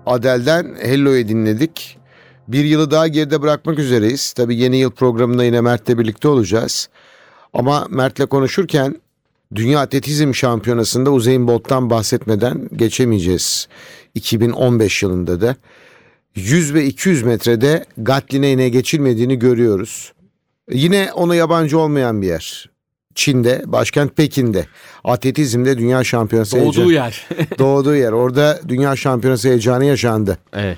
Adele'den 0.07 0.75
Hello'yu 0.81 1.27
dinledik. 1.27 1.97
Bir 2.47 2.65
yılı 2.65 2.91
daha 2.91 3.07
geride 3.07 3.41
bırakmak 3.41 3.79
üzereyiz. 3.79 4.33
Tabii 4.33 4.55
yeni 4.55 4.77
yıl 4.77 4.91
programında 4.91 5.43
yine 5.43 5.61
Mert'le 5.61 5.97
birlikte 5.99 6.27
olacağız. 6.27 6.89
Ama 7.53 7.87
Mert'le 7.89 8.29
konuşurken 8.29 9.01
Dünya 9.55 9.79
Atletizm 9.79 10.33
Şampiyonası'nda 10.33 11.11
Usain 11.11 11.47
Bolt'tan 11.47 11.89
bahsetmeden 11.89 12.69
geçemeyeceğiz. 12.75 13.67
2015 14.15 15.03
yılında 15.03 15.41
da 15.41 15.55
100 16.35 16.73
ve 16.73 16.85
200 16.85 17.23
metrede 17.23 17.85
Gatlin'e 17.97 18.47
yine 18.47 18.69
geçilmediğini 18.69 19.39
görüyoruz. 19.39 20.13
Yine 20.71 21.09
ona 21.13 21.35
yabancı 21.35 21.79
olmayan 21.79 22.21
bir 22.21 22.27
yer. 22.27 22.69
Çin'de, 23.17 23.61
başkent 23.65 24.17
Pekin'de. 24.17 24.65
Atletizmde 25.03 25.77
dünya 25.77 26.03
şampiyonası 26.03 26.55
Doğduğu 26.57 26.65
heyecanı. 26.65 26.93
yer. 26.93 27.25
Doğduğu 27.59 27.95
yer. 27.95 28.11
Orada 28.11 28.59
dünya 28.67 28.95
şampiyonası 28.95 29.47
heyecanı 29.49 29.85
yaşandı. 29.85 30.37
evet. 30.53 30.77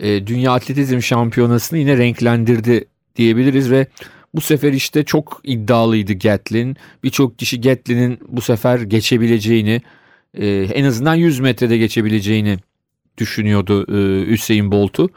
E, 0.00 0.26
Dünya 0.26 0.52
Atletizm 0.52 1.02
Şampiyonası'nı 1.02 1.78
yine 1.78 1.96
renklendirdi 1.96 2.84
diyebiliriz 3.16 3.70
ve 3.70 3.86
bu 4.34 4.40
sefer 4.40 4.72
işte 4.72 5.04
çok 5.04 5.40
iddialıydı 5.44 6.12
Gatlin. 6.12 6.76
Birçok 7.04 7.38
kişi 7.38 7.60
Gatlin'in 7.60 8.18
bu 8.28 8.40
sefer 8.40 8.80
geçebileceğini, 8.80 9.80
e, 10.34 10.46
en 10.48 10.84
azından 10.84 11.14
100 11.14 11.40
metrede 11.40 11.78
geçebileceğini 11.78 12.58
düşünüyordu 13.18 13.86
e, 13.88 14.30
Hüseyin 14.30 14.72
Bolt'u. 14.72 15.08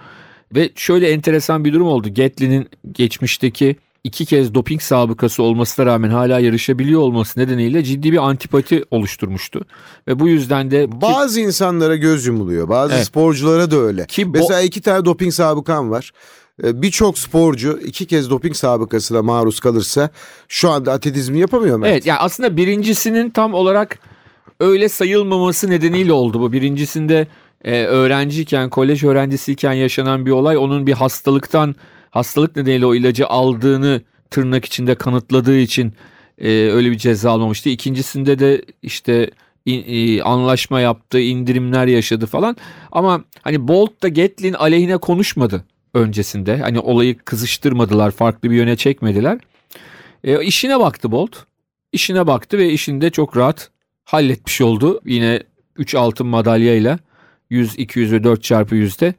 Ve 0.55 0.69
şöyle 0.75 1.09
enteresan 1.11 1.65
bir 1.65 1.73
durum 1.73 1.87
oldu. 1.87 2.13
Gatlin'in 2.13 2.69
geçmişteki 2.91 3.75
iki 4.03 4.25
kez 4.25 4.53
doping 4.53 4.81
sabıkası 4.81 5.43
olmasına 5.43 5.85
rağmen 5.85 6.09
hala 6.09 6.39
yarışabiliyor 6.39 7.01
olması 7.01 7.39
nedeniyle 7.39 7.83
ciddi 7.83 8.11
bir 8.11 8.17
antipati 8.17 8.83
oluşturmuştu. 8.91 9.65
Ve 10.07 10.19
bu 10.19 10.27
yüzden 10.27 10.71
de 10.71 11.01
Bazı 11.01 11.41
insanlara 11.41 11.95
göz 11.95 12.25
yumuluyor. 12.25 12.69
Bazı 12.69 12.93
Evet. 12.93 13.05
sporculara 13.05 13.71
da 13.71 13.77
öyle. 13.77 14.05
Ki 14.05 14.25
Mesela 14.25 14.61
iki 14.61 14.81
tane 14.81 15.05
doping 15.05 15.33
sabıkan 15.33 15.91
var. 15.91 16.11
Ee, 16.63 16.81
Birçok 16.81 17.17
sporcu 17.17 17.79
iki 17.85 18.05
kez 18.05 18.29
doping 18.29 18.55
sabıkasına 18.55 19.21
maruz 19.21 19.59
kalırsa 19.59 20.09
şu 20.47 20.69
anda 20.69 20.91
atletizmi 20.91 21.39
yapamıyor 21.39 21.77
mu? 21.77 21.87
Evet 21.87 22.05
yani 22.05 22.19
aslında 22.19 22.57
birincisinin 22.57 23.29
tam 23.29 23.53
olarak 23.53 23.99
öyle 24.59 24.89
sayılmaması 24.89 25.69
nedeniyle 25.69 26.13
oldu 26.13 26.39
bu. 26.41 26.51
Birincisinde 26.51 27.27
e, 27.63 27.83
öğrenciyken, 27.83 28.69
kolej 28.69 29.03
öğrencisiyken 29.03 29.73
yaşanan 29.73 30.25
bir 30.25 30.31
olay 30.31 30.57
onun 30.57 30.87
bir 30.87 30.93
hastalıktan, 30.93 31.75
hastalık 32.13 32.55
nedeniyle 32.55 32.85
o 32.85 32.95
ilacı 32.95 33.27
aldığını 33.27 34.01
tırnak 34.29 34.65
içinde 34.65 34.95
kanıtladığı 34.95 35.57
için 35.57 35.93
e, 36.37 36.49
öyle 36.49 36.91
bir 36.91 36.97
ceza 36.97 37.31
almamıştı. 37.31 37.69
İkincisinde 37.69 38.39
de 38.39 38.61
işte 38.81 39.31
in- 39.65 39.83
e, 39.87 40.21
anlaşma 40.21 40.79
yaptı, 40.79 41.19
indirimler 41.19 41.87
yaşadı 41.87 42.25
falan. 42.25 42.57
Ama 42.91 43.23
hani 43.41 43.67
Bolt 43.67 44.03
da 44.03 44.07
Gatlin 44.07 44.53
aleyhine 44.53 44.97
konuşmadı 44.97 45.65
öncesinde. 45.93 46.57
Hani 46.57 46.79
olayı 46.79 47.17
kızıştırmadılar, 47.17 48.11
farklı 48.11 48.51
bir 48.51 48.55
yöne 48.55 48.75
çekmediler. 48.75 49.39
E, 50.23 50.45
işine 50.45 50.79
baktı 50.79 51.11
Bolt. 51.11 51.35
İşine 51.91 52.27
baktı 52.27 52.57
ve 52.57 52.69
işinde 52.69 53.09
çok 53.09 53.37
rahat 53.37 53.69
halletmiş 54.03 54.61
oldu. 54.61 55.01
Yine 55.05 55.43
3 55.77 55.95
altın 55.95 56.27
madalyayla 56.27 56.99
100, 57.49 57.79
200 57.79 58.11
ve 58.11 58.23
4 58.23 58.43
çarpı 58.43 58.75
100'de 58.75 59.13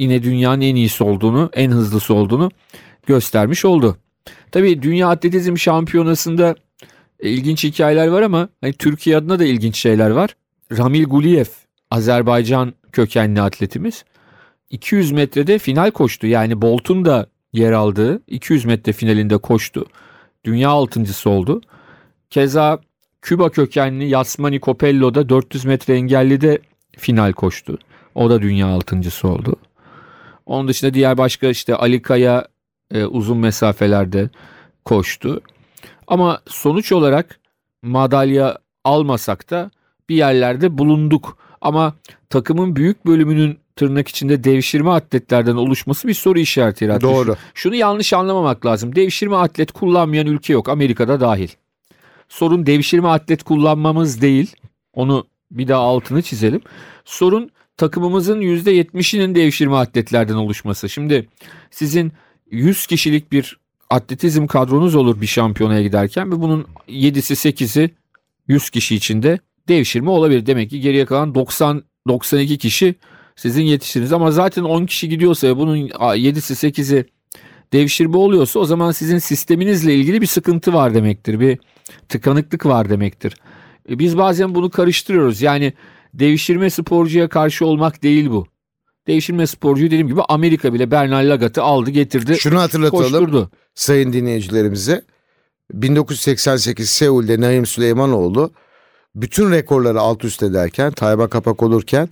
yine 0.00 0.22
dünyanın 0.22 0.60
en 0.60 0.74
iyisi 0.74 1.04
olduğunu, 1.04 1.50
en 1.54 1.70
hızlısı 1.70 2.14
olduğunu 2.14 2.50
göstermiş 3.06 3.64
oldu. 3.64 3.96
Tabii 4.52 4.82
Dünya 4.82 5.08
Atletizm 5.08 5.58
Şampiyonası'nda 5.58 6.54
e, 7.20 7.30
ilginç 7.30 7.64
hikayeler 7.64 8.08
var 8.08 8.22
ama 8.22 8.48
hani 8.60 8.72
Türkiye 8.72 9.16
adına 9.16 9.38
da 9.38 9.44
ilginç 9.44 9.76
şeyler 9.76 10.10
var. 10.10 10.36
Ramil 10.78 11.04
Guliyev, 11.04 11.44
Azerbaycan 11.90 12.74
kökenli 12.92 13.40
atletimiz 13.40 14.04
200 14.70 15.12
metrede 15.12 15.58
final 15.58 15.90
koştu. 15.90 16.26
Yani 16.26 16.62
Bolt'un 16.62 17.04
da 17.04 17.26
yer 17.52 17.72
aldığı 17.72 18.22
200 18.26 18.64
metre 18.64 18.92
finalinde 18.92 19.38
koştu. 19.38 19.86
Dünya 20.44 20.70
altıncısı 20.70 21.30
oldu. 21.30 21.60
Keza 22.30 22.80
Küba 23.22 23.50
kökenli 23.50 24.08
Yasmani 24.08 24.60
Copello 24.60 25.14
da 25.14 25.28
400 25.28 25.64
metre 25.64 25.94
engelli 25.94 26.40
de 26.40 26.58
final 26.98 27.32
koştu. 27.32 27.78
O 28.14 28.30
da 28.30 28.42
dünya 28.42 28.66
altıncısı 28.66 29.28
oldu. 29.28 29.56
Onun 30.50 30.68
dışında 30.68 30.94
diğer 30.94 31.18
başka 31.18 31.48
işte 31.48 31.74
Ali 31.74 32.02
Kaya 32.02 32.48
e, 32.94 33.04
uzun 33.04 33.38
mesafelerde 33.38 34.30
koştu. 34.84 35.40
Ama 36.06 36.40
sonuç 36.48 36.92
olarak 36.92 37.40
madalya 37.82 38.58
almasak 38.84 39.50
da 39.50 39.70
bir 40.08 40.16
yerlerde 40.16 40.78
bulunduk. 40.78 41.38
Ama 41.60 41.94
takımın 42.30 42.76
büyük 42.76 43.06
bölümünün 43.06 43.58
tırnak 43.76 44.08
içinde 44.08 44.44
devşirme 44.44 44.90
atletlerden 44.90 45.56
oluşması 45.56 46.08
bir 46.08 46.14
soru 46.14 46.38
işareti 46.38 46.84
yarattı. 46.84 47.06
Doğru. 47.06 47.36
Şunu 47.54 47.74
yanlış 47.74 48.12
anlamamak 48.12 48.66
lazım. 48.66 48.96
Devşirme 48.96 49.36
atlet 49.36 49.72
kullanmayan 49.72 50.26
ülke 50.26 50.52
yok. 50.52 50.68
Amerika'da 50.68 51.20
dahil. 51.20 51.48
Sorun 52.28 52.66
devşirme 52.66 53.08
atlet 53.08 53.42
kullanmamız 53.42 54.22
değil. 54.22 54.56
Onu 54.92 55.26
bir 55.50 55.68
daha 55.68 55.80
altını 55.80 56.22
çizelim. 56.22 56.60
Sorun 57.04 57.50
takımımızın 57.80 58.40
%70'inin 58.40 59.34
devşirme 59.34 59.76
atletlerden 59.76 60.34
oluşması. 60.34 60.88
Şimdi 60.88 61.28
sizin 61.70 62.12
100 62.50 62.86
kişilik 62.86 63.32
bir 63.32 63.58
atletizm 63.90 64.46
kadronuz 64.46 64.94
olur 64.94 65.20
bir 65.20 65.26
şampiyonaya 65.26 65.82
giderken 65.82 66.32
ve 66.32 66.40
bunun 66.40 66.66
7'si 66.88 67.50
8'i 67.50 67.90
100 68.48 68.70
kişi 68.70 68.94
içinde 68.94 69.38
devşirme 69.68 70.10
olabilir. 70.10 70.46
Demek 70.46 70.70
ki 70.70 70.80
geriye 70.80 71.04
kalan 71.04 71.34
90 71.34 71.82
92 72.08 72.58
kişi 72.58 72.94
sizin 73.36 73.62
yetiştiriniz 73.62 74.12
ama 74.12 74.30
zaten 74.30 74.62
10 74.62 74.86
kişi 74.86 75.08
gidiyorsa 75.08 75.48
ve 75.48 75.56
bunun 75.56 75.88
7'si 75.88 76.70
8'i 76.70 77.04
devşirme 77.72 78.16
oluyorsa 78.16 78.60
o 78.60 78.64
zaman 78.64 78.92
sizin 78.92 79.18
sisteminizle 79.18 79.94
ilgili 79.94 80.20
bir 80.20 80.26
sıkıntı 80.26 80.72
var 80.72 80.94
demektir. 80.94 81.40
Bir 81.40 81.58
tıkanıklık 82.08 82.66
var 82.66 82.90
demektir. 82.90 83.34
E, 83.90 83.98
Biz 83.98 84.18
bazen 84.18 84.54
bunu 84.54 84.70
karıştırıyoruz. 84.70 85.42
Yani 85.42 85.72
devşirme 86.14 86.70
sporcuya 86.70 87.28
karşı 87.28 87.66
olmak 87.66 88.02
değil 88.02 88.30
bu. 88.30 88.46
Devşirme 89.06 89.46
sporcuyu 89.46 89.86
dediğim 89.86 90.08
gibi 90.08 90.20
Amerika 90.28 90.74
bile 90.74 90.90
Bernal 90.90 91.30
Lagat'ı 91.30 91.62
aldı 91.62 91.90
getirdi 91.90 92.36
Şunu 92.38 92.60
hatırlatalım 92.60 93.02
koşturdu. 93.02 93.50
sayın 93.74 94.12
dinleyicilerimize. 94.12 95.02
1988 95.72 96.90
Seul'de 96.90 97.40
Naim 97.40 97.66
Süleymanoğlu 97.66 98.50
bütün 99.14 99.50
rekorları 99.50 100.00
alt 100.00 100.24
üst 100.24 100.42
ederken, 100.42 100.92
Tayba 100.92 101.28
Kapak 101.28 101.62
olurken 101.62 102.08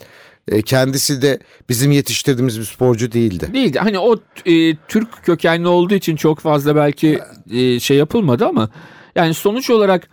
e, 0.49 0.63
kendisi 0.63 1.23
de 1.23 1.39
bizim 1.69 1.93
yetiştirdiğimiz 1.93 2.59
bir 2.59 2.65
sporcu 2.65 3.13
değildi. 3.13 3.51
Değildi. 3.55 3.79
Hani 3.79 3.99
o 3.99 4.17
e, 4.47 4.77
Türk 4.77 5.25
kökenli 5.25 5.69
olduğu 5.69 5.95
için 5.95 6.17
çok 6.17 6.41
fazla 6.41 6.77
belki 6.77 7.21
e, 7.51 7.81
şey 7.81 7.97
yapılmadı 7.97 8.47
ama 8.47 8.71
yani 9.17 9.35
sonuç 9.35 9.71
olarak 9.71 10.09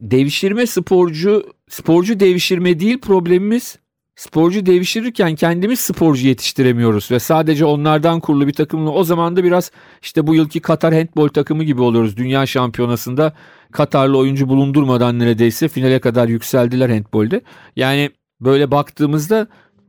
devşirme 0.00 0.66
sporcu 0.66 1.42
sporcu 1.68 2.20
devşirme 2.20 2.80
değil 2.80 3.00
problemimiz 3.00 3.78
sporcu 4.16 4.66
devşirirken 4.66 5.34
kendimiz 5.34 5.80
sporcu 5.80 6.26
yetiştiremiyoruz 6.26 7.10
ve 7.10 7.18
sadece 7.18 7.64
onlardan 7.64 8.20
kurulu 8.20 8.46
bir 8.46 8.52
takımla 8.52 8.90
o 8.90 9.04
zaman 9.04 9.36
da 9.36 9.44
biraz 9.44 9.70
işte 10.02 10.26
bu 10.26 10.34
yılki 10.34 10.60
Katar 10.60 10.94
handball 10.94 11.28
takımı 11.28 11.64
gibi 11.64 11.82
oluyoruz. 11.82 12.16
Dünya 12.16 12.46
şampiyonasında 12.46 13.32
Katarlı 13.72 14.18
oyuncu 14.18 14.48
bulundurmadan 14.48 15.18
neredeyse 15.18 15.68
finale 15.68 15.98
kadar 15.98 16.28
yükseldiler 16.28 16.90
handbolde. 16.90 17.40
Yani 17.76 18.10
böyle 18.40 18.70
baktığımızda 18.70 19.46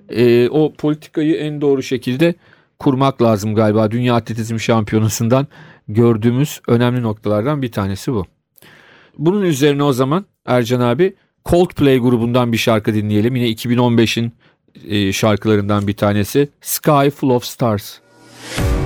e, 0.10 0.50
o 0.50 0.74
politikayı 0.74 1.36
en 1.36 1.62
doğru 1.62 1.84
şekilde 1.84 2.36
kurmak 2.80 3.22
lazım 3.22 3.56
galiba. 3.56 3.92
Dünya 3.92 4.16
Atletizm 4.16 4.60
Şampiyonası'ndan 4.60 5.48
gördüğümüz 5.88 6.62
önemli 6.68 7.02
noktalardan 7.02 7.62
bir 7.62 7.72
tanesi 7.72 8.14
bu. 8.14 8.37
Bunun 9.18 9.42
üzerine 9.42 9.84
o 9.84 9.94
zaman 9.94 10.26
Ercan 10.46 10.82
abi 10.82 11.16
Coldplay 11.46 11.98
grubundan 11.98 12.52
bir 12.52 12.58
şarkı 12.58 12.94
dinleyelim. 12.94 13.36
Yine 13.36 13.50
2015'in 13.50 14.32
e, 14.88 15.14
şarkılarından 15.14 15.88
bir 15.88 15.94
tanesi 15.94 16.50
Sky 16.62 17.10
Full 17.10 17.30
of 17.30 17.44
Stars. 17.44 18.00
Cause 18.58 18.77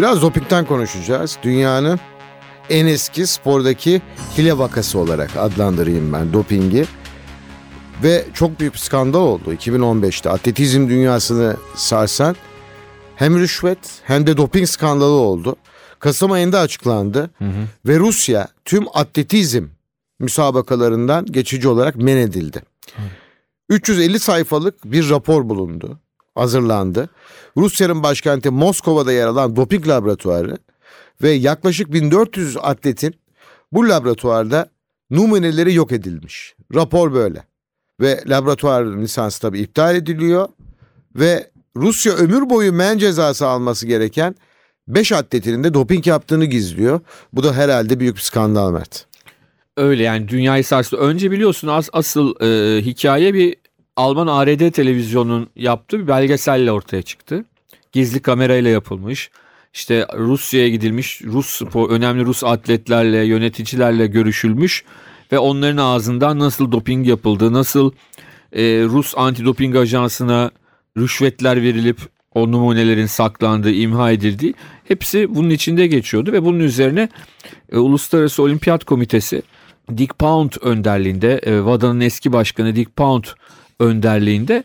Biraz 0.00 0.22
dopingten 0.22 0.64
konuşacağız. 0.64 1.38
Dünyanın 1.42 2.00
en 2.70 2.86
eski 2.86 3.26
spordaki 3.26 4.02
hile 4.38 4.58
vakası 4.58 4.98
olarak 4.98 5.36
adlandırayım 5.36 6.12
ben 6.12 6.32
dopingi. 6.32 6.84
Ve 8.02 8.24
çok 8.34 8.60
büyük 8.60 8.74
bir 8.74 8.78
skandal 8.78 9.20
oldu 9.20 9.54
2015'te. 9.54 10.30
Atletizm 10.30 10.88
dünyasını 10.88 11.56
sarsan 11.74 12.36
hem 13.16 13.38
rüşvet 13.38 13.78
hem 14.04 14.26
de 14.26 14.36
doping 14.36 14.68
skandalı 14.68 15.20
oldu. 15.20 15.56
Kasım 15.98 16.32
ayında 16.32 16.60
açıklandı. 16.60 17.30
Ve 17.86 17.98
Rusya 17.98 18.48
tüm 18.64 18.84
atletizm 18.94 19.66
müsabakalarından 20.18 21.26
geçici 21.26 21.68
olarak 21.68 21.96
men 21.96 22.16
edildi. 22.16 22.62
350 23.68 24.20
sayfalık 24.20 24.84
bir 24.84 25.10
rapor 25.10 25.48
bulundu. 25.48 25.98
Hazırlandı. 26.40 27.08
Rusya'nın 27.56 28.02
başkenti 28.02 28.50
Moskova'da 28.50 29.12
yer 29.12 29.26
alan 29.26 29.56
doping 29.56 29.88
laboratuvarı 29.88 30.58
ve 31.22 31.30
yaklaşık 31.30 31.92
1400 31.92 32.56
atletin 32.60 33.14
bu 33.72 33.88
laboratuvarda 33.88 34.70
numuneleri 35.10 35.74
yok 35.74 35.92
edilmiş. 35.92 36.54
Rapor 36.74 37.12
böyle. 37.12 37.44
Ve 38.00 38.20
laboratuvar 38.26 38.84
lisansı 38.84 39.40
tabii 39.40 39.60
iptal 39.60 39.96
ediliyor 39.96 40.48
ve 41.16 41.50
Rusya 41.76 42.12
ömür 42.12 42.50
boyu 42.50 42.72
men 42.72 42.98
cezası 42.98 43.46
alması 43.46 43.86
gereken 43.86 44.34
5 44.88 45.12
atletinin 45.12 45.64
de 45.64 45.74
doping 45.74 46.06
yaptığını 46.06 46.44
gizliyor. 46.44 47.00
Bu 47.32 47.42
da 47.42 47.54
herhalde 47.54 48.00
büyük 48.00 48.16
bir 48.16 48.20
skandal 48.20 48.70
Mert. 48.70 49.06
Öyle 49.76 50.02
yani 50.02 50.28
dünyayı 50.28 50.64
sarstı. 50.64 50.96
Önce 50.96 51.30
biliyorsun 51.30 51.68
as, 51.68 51.88
asıl 51.92 52.34
e, 52.40 52.82
hikaye 52.82 53.34
bir 53.34 53.56
Alman 53.96 54.26
ARD 54.26 54.70
televizyonun 54.70 55.48
yaptığı 55.56 55.98
bir 55.98 56.08
belgeselle 56.08 56.72
ortaya 56.72 57.02
çıktı. 57.02 57.44
Gizli 57.92 58.20
kamerayla 58.22 58.70
yapılmış. 58.70 59.30
İşte 59.74 60.06
Rusya'ya 60.18 60.68
gidilmiş. 60.68 61.22
Rus 61.22 61.46
spor, 61.46 61.90
önemli 61.90 62.24
Rus 62.24 62.44
atletlerle, 62.44 63.18
yöneticilerle 63.18 64.06
görüşülmüş 64.06 64.84
ve 65.32 65.38
onların 65.38 65.76
ağzından 65.76 66.38
nasıl 66.38 66.72
doping 66.72 67.08
yapıldığı, 67.08 67.52
nasıl 67.52 67.92
e, 68.52 68.62
Rus 68.62 69.14
antidoping 69.16 69.76
ajansına 69.76 70.50
rüşvetler 70.98 71.62
verilip 71.62 71.98
o 72.34 72.52
numunelerin 72.52 73.06
saklandığı, 73.06 73.72
imha 73.72 74.10
edildiği 74.10 74.54
hepsi 74.88 75.34
bunun 75.34 75.50
içinde 75.50 75.86
geçiyordu 75.86 76.32
ve 76.32 76.44
bunun 76.44 76.60
üzerine 76.60 77.08
e, 77.72 77.78
Uluslararası 77.78 78.42
Olimpiyat 78.42 78.84
Komitesi 78.84 79.42
Dick 79.96 80.18
Pound 80.18 80.52
önderliğinde 80.60 81.34
e, 81.34 81.58
WADA'nın 81.58 82.00
eski 82.00 82.32
başkanı 82.32 82.76
Dick 82.76 82.96
Pound 82.96 83.24
önderliğinde 83.80 84.64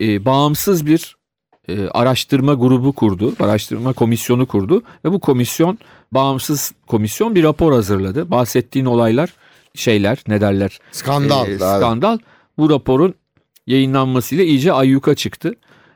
e, 0.00 0.24
bağımsız 0.24 0.86
bir 0.86 1.16
e, 1.68 1.88
araştırma 1.88 2.54
grubu 2.54 2.92
kurdu, 2.92 3.34
araştırma 3.40 3.92
komisyonu 3.92 4.46
kurdu 4.46 4.82
ve 5.04 5.12
bu 5.12 5.20
komisyon 5.20 5.78
bağımsız 6.12 6.72
komisyon 6.86 7.34
bir 7.34 7.42
rapor 7.42 7.72
hazırladı. 7.72 8.30
Bahsettiğin 8.30 8.86
olaylar 8.86 9.32
şeyler 9.74 10.18
ne 10.28 10.40
derler? 10.40 10.78
Skandal. 10.92 11.60
Daha- 11.60 11.76
skandal. 11.76 12.18
Bu 12.58 12.70
raporun 12.70 13.14
yayınlanmasıyla 13.66 14.44
iyice 14.44 14.72
ayyuka 14.72 15.14
çıktı. 15.14 15.54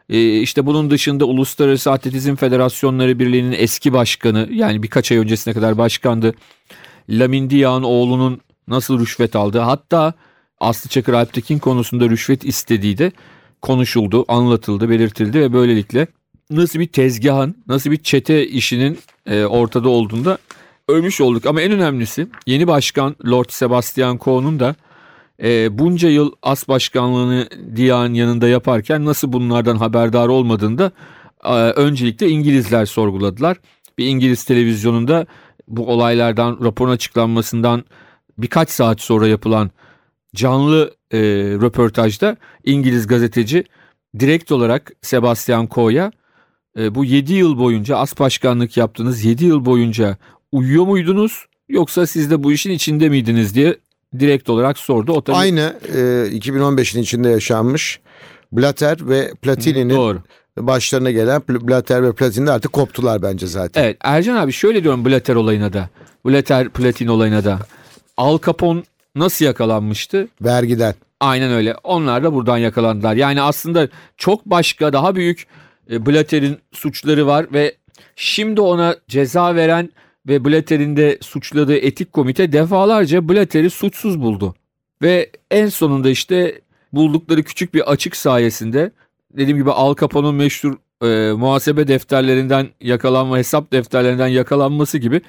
Ee, 0.09 0.41
işte 0.41 0.67
bunun 0.67 0.91
dışında 0.91 1.25
Uluslararası 1.25 1.91
Atletizm 1.91 2.35
Federasyonları 2.37 3.19
Birliği'nin 3.19 3.53
eski 3.59 3.93
başkanı 3.93 4.49
yani 4.53 4.83
birkaç 4.83 5.13
ay 5.13 5.19
öncesine 5.19 5.55
kadar 5.55 5.79
başkandı. 5.79 6.35
Lamin 7.09 7.51
Diak'ın 7.51 7.83
oğlunun 7.83 8.41
nasıl 8.69 9.01
rüşvet 9.01 9.37
aldığı 9.37 9.59
hatta 9.59 10.15
Aslı 10.61 10.91
Çakır 10.91 11.13
Alptekin 11.13 11.59
konusunda 11.59 12.09
rüşvet 12.09 12.45
istediği 12.45 12.99
de 12.99 13.13
konuşuldu, 13.63 14.25
anlatıldı, 14.29 14.91
belirtildi 14.91 15.41
ve 15.41 15.53
böylelikle 15.53 16.07
nasıl 16.51 16.79
bir 16.79 16.87
tezgahın, 16.87 17.57
nasıl 17.69 17.91
bir 17.91 17.97
çete 17.97 18.47
işinin 18.47 18.99
e, 19.27 19.45
ortada 19.45 19.89
olduğunda 19.89 20.39
ölmüş 20.89 21.21
olduk. 21.21 21.47
Ama 21.47 21.61
en 21.61 21.73
önemlisi 21.73 22.27
yeni 22.47 22.67
başkan 22.67 23.17
Lord 23.27 23.51
Sebastian 23.51 24.19
Coe'nun 24.25 24.61
da 24.61 24.75
e, 25.43 25.79
bunca 25.79 26.09
yıl 26.09 26.33
as 26.43 26.69
başkanlığını 26.69 27.49
Diak'ın 27.77 28.15
yanında 28.15 28.49
yaparken 28.49 29.05
nasıl 29.05 29.33
bunlardan 29.33 29.77
haberdar 29.77 30.29
olmadığını 30.29 30.79
da 30.79 30.93
e, 31.45 31.53
öncelikle 31.55 32.29
İngilizler 32.29 32.87
sorguladılar. 32.87 33.57
Bir 33.99 34.07
İngiliz 34.07 34.45
televizyonunda 34.45 35.27
bu 35.69 35.87
olaylardan 35.93 36.59
raporun 36.65 36.91
açıklanmasından 36.91 37.85
birkaç 38.39 38.71
saat 38.71 39.01
sonra 39.01 39.29
yapılan 39.29 39.71
canlı 40.35 40.95
e, 41.13 41.19
röportajda 41.61 42.37
İngiliz 42.65 43.07
gazeteci 43.07 43.65
direkt 44.19 44.53
olarak 44.53 44.93
Sebastian 45.03 45.69
Coe'ya 45.71 46.13
e, 46.79 46.95
bu 46.95 47.05
7 47.05 47.33
yıl 47.33 47.59
boyunca 47.59 47.97
as 47.97 48.19
başkanlık 48.19 48.77
yaptığınız 48.77 49.25
7 49.25 49.45
yıl 49.45 49.65
boyunca 49.65 50.17
uyuyor 50.53 50.87
muydunuz 50.87 51.47
yoksa 51.69 52.07
siz 52.07 52.31
de 52.31 52.43
bu 52.43 52.53
işin 52.53 52.71
içinde 52.71 53.09
miydiniz 53.09 53.55
diye 53.55 53.77
direkt 54.19 54.51
olarak 54.51 54.79
sordu. 54.79 55.13
O 55.13 55.25
tabii 55.25 55.37
Aynı 55.37 55.77
e, 55.89 55.99
2015'in 56.39 57.03
içinde 57.03 57.29
yaşanmış 57.29 58.01
Blatter 58.53 59.09
ve 59.09 59.35
Platini'nin 59.43 60.19
başlarına 60.59 61.11
gelen 61.11 61.43
Blatter 61.49 62.03
ve 62.03 62.13
Platini 62.13 62.47
de 62.47 62.51
artık 62.51 62.73
koptular 62.73 63.23
bence 63.23 63.47
zaten. 63.47 63.83
Evet 63.83 63.97
Ercan 64.01 64.37
abi 64.37 64.53
şöyle 64.53 64.83
diyorum 64.83 65.05
Blatter 65.05 65.35
olayına 65.35 65.73
da. 65.73 65.89
Blatter 66.27 66.69
Platin 66.69 67.07
olayına 67.07 67.45
da. 67.45 67.59
Al 68.17 68.39
Capone 68.47 68.83
nasıl 69.15 69.45
yakalanmıştı? 69.45 70.29
Vergiden. 70.43 70.95
Aynen 71.21 71.53
öyle. 71.53 71.75
Onlar 71.85 72.23
da 72.23 72.35
buradan 72.35 72.59
yakalandılar. 72.59 73.15
Yani 73.15 73.43
aslında 73.43 73.89
çok 74.17 74.47
başka 74.47 74.93
daha 74.93 75.17
büyük 75.17 75.47
e, 75.91 76.07
Blatter'in 76.07 76.59
suçları 76.73 77.27
var 77.27 77.47
ve 77.53 77.75
şimdi 78.17 78.61
ona 78.61 78.97
ceza 79.09 79.55
veren 79.55 79.91
ve 80.29 80.45
Blatter'in 80.45 80.97
de 80.97 81.19
suçladığı 81.21 81.77
etik 81.77 82.13
komite 82.13 82.53
defalarca 82.53 83.29
Blatter'i 83.29 83.71
suçsuz 83.71 84.21
buldu. 84.21 84.55
Ve 85.03 85.31
en 85.51 85.69
sonunda 85.69 86.11
işte 86.11 86.61
buldukları 86.93 87.43
küçük 87.43 87.75
bir 87.75 87.91
açık 87.93 88.17
sayesinde 88.17 88.91
dediğim 89.37 89.59
gibi 89.59 89.71
Al 89.71 89.95
Capone'un 90.01 90.35
meşhur 90.35 90.77
e, 91.03 91.33
muhasebe 91.33 91.89
defterlerinden 91.89 92.69
yakalanma, 92.81 93.39
hesap 93.39 93.73
defterlerinden 93.73 94.29
yakalanması 94.29 94.99
gibi 94.99 95.21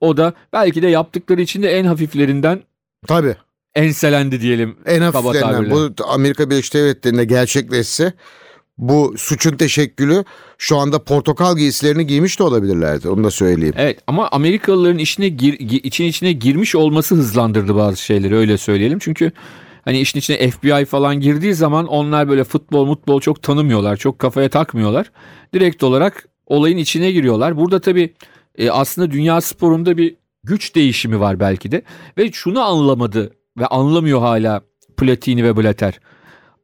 o 0.00 0.16
da 0.16 0.32
belki 0.52 0.82
de 0.82 0.86
yaptıkları 0.86 1.40
için 1.40 1.62
de 1.62 1.78
en 1.78 1.84
hafiflerinden 1.84 2.62
Tabii. 3.06 3.36
enselendi 3.74 4.40
diyelim. 4.40 4.76
En 4.86 5.00
hafiflerinden 5.00 5.70
bu 5.70 5.90
Amerika 6.08 6.50
Birleşik 6.50 6.74
Devletleri'nde 6.74 7.24
gerçekleşse 7.24 8.12
bu 8.78 9.14
suçun 9.16 9.56
teşekkülü 9.56 10.24
şu 10.58 10.76
anda 10.76 11.04
portakal 11.04 11.56
giysilerini 11.56 12.06
giymiş 12.06 12.38
de 12.38 12.42
olabilirlerdi. 12.42 13.08
Onu 13.08 13.24
da 13.24 13.30
söyleyeyim. 13.30 13.74
Evet 13.78 13.98
ama 14.06 14.28
Amerikalıların 14.28 14.98
içine 14.98 15.28
gir, 15.28 15.54
gi- 15.54 15.80
için 15.82 16.04
içine 16.04 16.32
girmiş 16.32 16.74
olması 16.74 17.14
hızlandırdı 17.14 17.76
bazı 17.76 17.96
şeyleri 18.02 18.36
öyle 18.36 18.58
söyleyelim. 18.58 18.98
Çünkü 18.98 19.32
hani 19.84 20.00
işin 20.00 20.18
içine 20.18 20.50
FBI 20.50 20.84
falan 20.84 21.20
girdiği 21.20 21.54
zaman 21.54 21.86
onlar 21.86 22.28
böyle 22.28 22.44
futbol 22.44 22.86
mutbol 22.86 23.20
çok 23.20 23.42
tanımıyorlar. 23.42 23.96
Çok 23.96 24.18
kafaya 24.18 24.48
takmıyorlar. 24.48 25.10
Direkt 25.54 25.82
olarak 25.82 26.28
olayın 26.46 26.76
içine 26.76 27.12
giriyorlar. 27.12 27.56
Burada 27.56 27.80
tabii 27.80 28.14
e, 28.58 28.70
aslında 28.70 29.10
dünya 29.10 29.40
sporunda 29.40 29.96
bir 29.96 30.16
güç 30.46 30.74
değişimi 30.74 31.20
var 31.20 31.40
belki 31.40 31.72
de. 31.72 31.82
Ve 32.18 32.32
şunu 32.32 32.60
anlamadı 32.60 33.30
ve 33.58 33.66
anlamıyor 33.66 34.20
hala 34.20 34.62
Platini 34.96 35.44
ve 35.44 35.56
Blatter. 35.56 36.00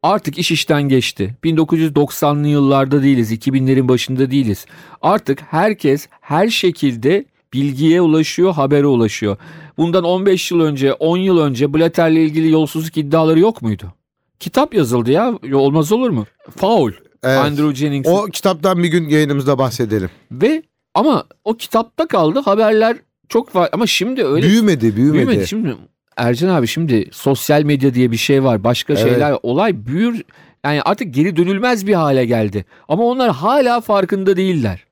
Artık 0.02 0.38
iş 0.38 0.50
işten 0.50 0.82
geçti. 0.82 1.36
1990'lı 1.44 2.48
yıllarda 2.48 3.02
değiliz, 3.02 3.32
2000'lerin 3.32 3.88
başında 3.88 4.30
değiliz. 4.30 4.66
Artık 5.02 5.40
herkes 5.40 6.08
her 6.20 6.48
şekilde 6.48 7.24
bilgiye 7.52 8.00
ulaşıyor, 8.00 8.52
habere 8.52 8.86
ulaşıyor. 8.86 9.36
Bundan 9.78 10.04
15 10.04 10.50
yıl 10.50 10.60
önce, 10.60 10.92
10 10.92 11.16
yıl 11.16 11.38
önce 11.38 11.74
Blatter'le 11.74 12.16
ilgili 12.16 12.50
yolsuzluk 12.50 12.96
iddiaları 12.96 13.40
yok 13.40 13.62
muydu? 13.62 13.92
Kitap 14.40 14.74
yazıldı 14.74 15.10
ya, 15.10 15.38
olmaz 15.52 15.92
olur 15.92 16.10
mu? 16.10 16.26
Foul. 16.56 16.92
Evet. 17.22 17.38
Andrew 17.38 17.74
Jennings. 17.74 18.08
O 18.08 18.24
kitaptan 18.24 18.82
bir 18.82 18.88
gün 18.88 19.08
yayınımızda 19.08 19.58
bahsedelim. 19.58 20.10
Ve 20.32 20.62
ama 20.94 21.24
o 21.44 21.54
kitapta 21.54 22.06
kaldı 22.06 22.40
haberler 22.40 22.96
çok 23.32 23.54
var 23.56 23.68
ama 23.72 23.86
şimdi 23.86 24.24
öyle 24.24 24.46
Büyümedi, 24.46 24.96
büyümedi. 24.96 25.26
Büyümedi. 25.28 25.46
Şimdi 25.48 25.76
Ercan 26.16 26.48
abi 26.48 26.66
şimdi 26.66 27.08
sosyal 27.12 27.62
medya 27.62 27.94
diye 27.94 28.12
bir 28.12 28.16
şey 28.16 28.44
var. 28.44 28.64
Başka 28.64 28.92
Evet. 28.92 29.02
şeyler 29.02 29.36
olay 29.42 29.86
büyür. 29.86 30.22
Yani 30.64 30.82
artık 30.82 31.14
geri 31.14 31.36
dönülmez 31.36 31.86
bir 31.86 31.94
hale 31.94 32.24
geldi. 32.24 32.64
Ama 32.88 33.04
onlar 33.04 33.30
hala 33.30 33.80
farkında 33.80 34.36
değiller. 34.36 34.84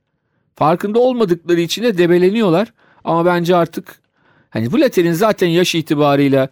Farkında 0.55 0.99
olmadıkları 0.99 1.61
için 1.61 1.83
de 1.83 1.99
debeleniyorlar. 1.99 2.73
Ama 3.05 3.27
bence 3.27 3.57
artık 3.57 4.01
hani 4.51 4.73
Blatter'in 4.73 5.13
zaten 5.13 5.49
yaş 5.49 5.75
itibarıyla 5.75 6.49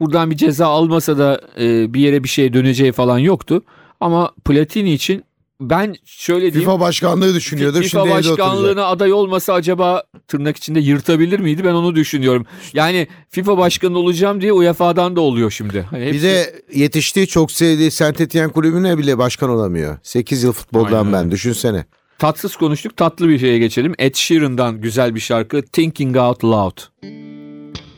buradan 0.00 0.30
bir 0.30 0.36
ceza 0.36 0.66
almasa 0.66 1.18
da 1.18 1.40
e, 1.60 1.94
bir 1.94 2.00
yere 2.00 2.24
bir 2.24 2.28
şeye 2.28 2.52
döneceği 2.52 2.92
falan 2.92 3.18
yoktu. 3.18 3.62
Ama 4.00 4.32
Platini 4.44 4.92
için 4.92 5.24
ben 5.60 5.94
şöyle 6.04 6.40
diyeyim. 6.40 6.60
FIFA 6.60 6.80
başkanlığı 6.80 7.34
düşünüyordur. 7.34 7.82
FIFA 7.82 7.98
Şimdi 8.00 8.10
başkanlığına 8.10 8.84
aday 8.84 9.12
olmasa 9.12 9.52
acaba 9.52 10.02
tırnak 10.28 10.56
içinde 10.56 10.80
yırtabilir 10.80 11.40
miydi? 11.40 11.64
Ben 11.64 11.72
onu 11.74 11.94
düşünüyorum. 11.94 12.46
Yani 12.74 13.08
FIFA 13.30 13.58
başkanı 13.58 13.98
olacağım 13.98 14.40
diye 14.40 14.52
UEFA'dan 14.52 15.16
da 15.16 15.20
oluyor 15.20 15.50
şimdi. 15.50 15.86
Hani 15.90 16.00
Bir 16.06 16.12
hepsi- 16.12 16.22
de 16.22 16.62
yetiştiği 16.74 17.26
çok 17.26 17.52
sevdiği 17.52 17.90
Saint 17.90 18.20
Etienne 18.20 18.52
kulübüne 18.52 18.98
bile 18.98 19.18
başkan 19.18 19.50
olamıyor. 19.50 19.98
8 20.02 20.42
yıl 20.42 20.52
futboldan 20.52 20.98
Aynen 21.06 21.12
ben 21.12 21.30
düşünsene. 21.30 21.84
tatsız 22.18 22.56
konuştuk. 22.56 22.96
Tatlı 22.96 23.28
bir 23.28 23.38
şeye 23.38 23.58
geçelim. 23.58 23.94
Ed 23.98 24.14
Sheeran'dan 24.14 24.80
güzel 24.80 25.14
bir 25.14 25.20
şarkı 25.20 25.62
Thinking 25.62 26.16
Out 26.16 26.44
Loud. 26.44 26.78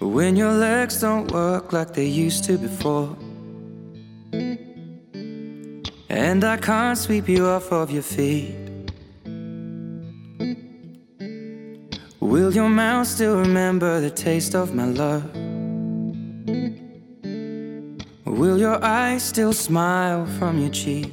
When 0.00 0.34
your 0.36 0.52
legs 0.52 1.02
don't 1.02 1.28
work 1.28 1.74
like 1.74 1.92
they 1.92 2.26
used 2.26 2.44
to 2.46 2.62
before. 2.62 3.06
And 6.12 6.44
I 6.44 6.58
can't 6.58 6.98
sweep 6.98 7.26
you 7.26 7.46
off 7.46 7.72
of 7.72 7.90
your 7.90 8.02
feet. 8.02 8.54
Will 12.20 12.52
your 12.52 12.68
mouth 12.68 13.06
still 13.06 13.38
remember 13.38 13.98
the 13.98 14.10
taste 14.10 14.54
of 14.54 14.74
my 14.74 14.84
love? 14.84 15.24
Will 18.26 18.58
your 18.58 18.84
eyes 18.84 19.22
still 19.22 19.54
smile 19.54 20.26
from 20.38 20.58
your 20.58 20.68
cheeks? 20.68 21.08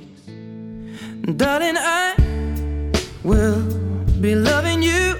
Darling, 1.37 1.77
I 1.77 2.15
will 3.23 3.61
be 4.19 4.35
loving 4.35 4.81
you 4.81 5.15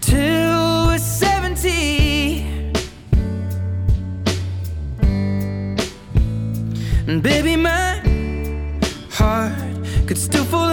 till 0.00 0.86
we're 0.86 0.96
70. 0.96 2.42
And 7.06 7.22
baby, 7.22 7.51
could 10.12 10.20
still 10.20 10.44
fall 10.44 10.72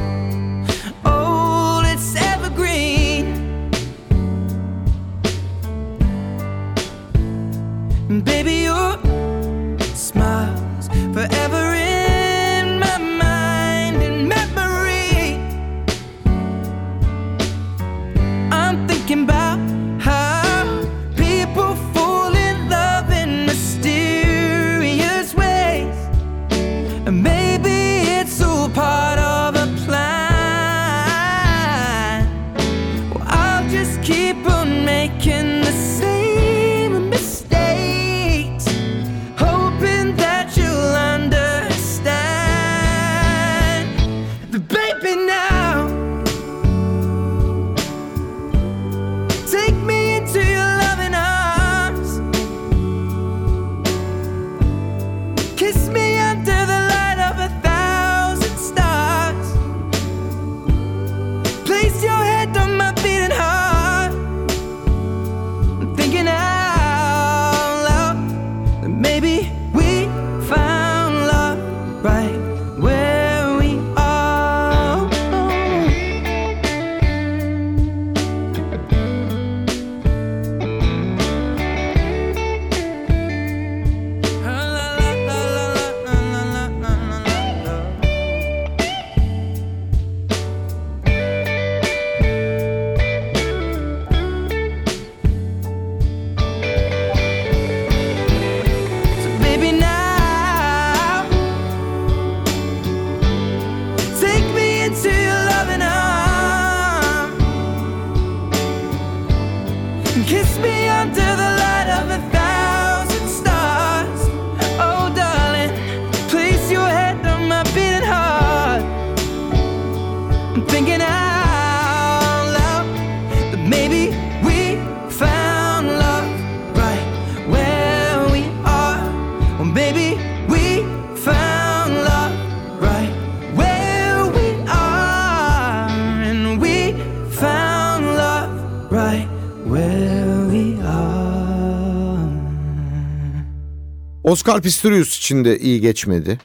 Oscar 144.31 144.61
Pistorius 144.61 145.17
için 145.17 145.45
de 145.45 145.59
iyi 145.59 145.81
geçmedi. 145.81 146.39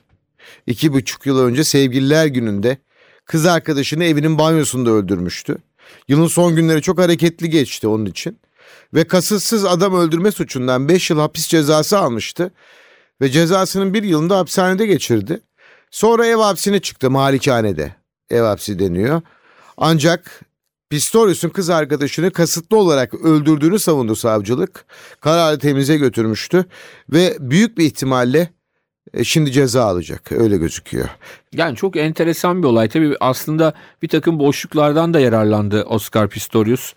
İki 0.67 0.93
buçuk 0.93 1.27
yıl 1.27 1.39
önce 1.39 1.65
sevgililer 1.65 2.27
gününde 2.27 2.79
kız 3.25 3.47
arkadaşını 3.47 4.05
evinin 4.05 4.39
banyosunda 4.39 4.91
öldürmüştü. 4.91 5.59
Yılın 6.09 6.27
son 6.27 6.57
günleri 6.57 6.83
çok 6.83 6.99
hareketli 6.99 7.51
geçti 7.51 7.89
onun 7.89 8.07
için. 8.07 8.39
Ve 8.95 9.07
kasıtsız 9.07 9.65
adam 9.65 9.95
öldürme 9.95 10.33
suçundan 10.33 10.89
5 10.89 11.11
yıl 11.11 11.19
hapis 11.19 11.49
cezası 11.49 11.99
almıştı. 11.99 12.51
Ve 13.21 13.31
cezasının 13.31 13.95
bir 13.95 14.03
yılını 14.03 14.31
da 14.31 14.39
hapishanede 14.39 14.87
geçirdi. 14.87 15.41
Sonra 15.91 16.27
ev 16.27 16.37
hapsine 16.37 16.81
çıktı 16.81 17.11
malikanede. 17.11 17.95
Ev 18.31 18.43
hapsi 18.43 18.79
deniyor. 18.79 19.23
Ancak 19.77 20.41
Pistorius'un 20.91 21.49
kız 21.49 21.71
arkadaşını 21.71 22.31
kasıtlı 22.31 22.77
olarak 22.77 23.15
öldürdüğünü 23.15 23.79
savundu 23.79 24.17
savcılık. 24.17 24.85
Kararı 25.21 25.59
temize 25.59 25.97
götürmüştü 25.97 26.65
ve 27.13 27.37
büyük 27.41 27.79
bir 27.79 27.85
ihtimalle 27.85 28.51
e, 29.15 29.25
şimdi 29.25 29.53
ceza 29.53 29.85
alacak 29.85 30.33
öyle 30.33 30.57
gözüküyor. 30.57 31.09
Yani 31.53 31.77
çok 31.77 31.97
enteresan 31.97 32.63
bir 32.63 32.69
olay. 32.69 32.89
Tabii 32.89 33.17
aslında 33.21 33.73
bir 34.03 34.09
takım 34.09 34.39
boşluklardan 34.39 35.15
da 35.15 35.21
yararlandı 35.21 35.83
Oscar 35.83 36.29
Pistorius. 36.29 36.93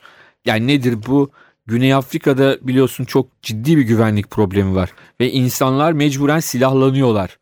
Yani 0.46 0.68
nedir 0.68 0.98
bu? 1.08 1.32
Güney 1.68 1.94
Afrika'da 1.94 2.58
biliyorsun 2.62 3.06
çok 3.06 3.42
ciddi 3.42 3.78
bir 3.78 3.82
güvenlik 3.82 4.30
problemi 4.32 4.76
var. 4.76 4.90
Ve 5.20 5.32
insanlar 5.32 5.92
mecburen 5.92 6.40
silahlanıyorlar. 6.40 7.38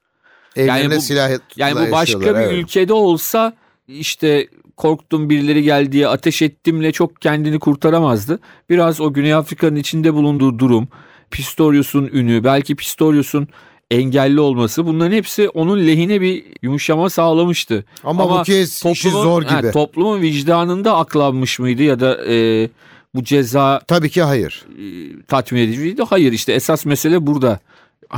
Evlerinde 0.56 0.95
bu- 0.95 1.02
silah 1.02 1.30
Yani 1.56 1.88
bu 1.88 1.91
başka 1.91 2.20
bir 2.20 2.26
evet. 2.26 2.54
ülkede 2.54 2.93
olsa 2.93 3.54
işte 3.88 4.48
korktum 4.78 5.30
birileri 5.30 5.63
geldi 5.63 5.91
diye 5.91 6.07
ateş 6.07 6.41
ettimle 6.41 6.91
çok 6.91 7.21
kendini 7.21 7.59
kurtaramazdı. 7.59 8.39
Biraz 8.69 9.01
o 9.01 9.13
Güney 9.13 9.34
Afrika'nın 9.34 9.75
içinde 9.75 10.13
bulunduğu 10.13 10.59
durum, 10.59 10.88
Pistorius'un 11.32 12.09
ünü, 12.13 12.43
belki 12.43 12.75
Pistorius'un 12.75 13.47
engelli 13.91 14.39
olması 14.39 14.86
bunların 14.86 15.15
hepsi 15.15 15.49
onun 15.49 15.88
lehine 15.88 16.21
bir 16.21 16.43
yumuşama 16.61 17.09
sağlamıştı. 17.09 17.86
Ama, 18.03 18.39
bu 18.39 18.43
kez 18.43 18.69
işi 18.86 19.07
toplumun- 19.09 19.23
zor 19.23 19.43
ha, 19.43 19.59
gibi. 19.59 19.71
toplumun 19.71 20.21
vicdanında 20.21 20.97
aklanmış 20.97 21.59
mıydı 21.59 21.84
ya 21.84 21.99
da 21.99 22.25
e, 22.28 22.69
bu 23.15 23.23
ceza 23.23 23.82
Tabii 23.88 24.09
ki 24.09 24.21
hayır. 24.23 24.65
e, 24.80 24.84
tatmin 25.28 25.59
edici 25.61 25.80
miydi? 25.80 26.03
Hayır 26.09 26.32
işte 26.32 26.53
esas 26.53 26.86
mesele 26.86 27.28
burada. 27.28 27.59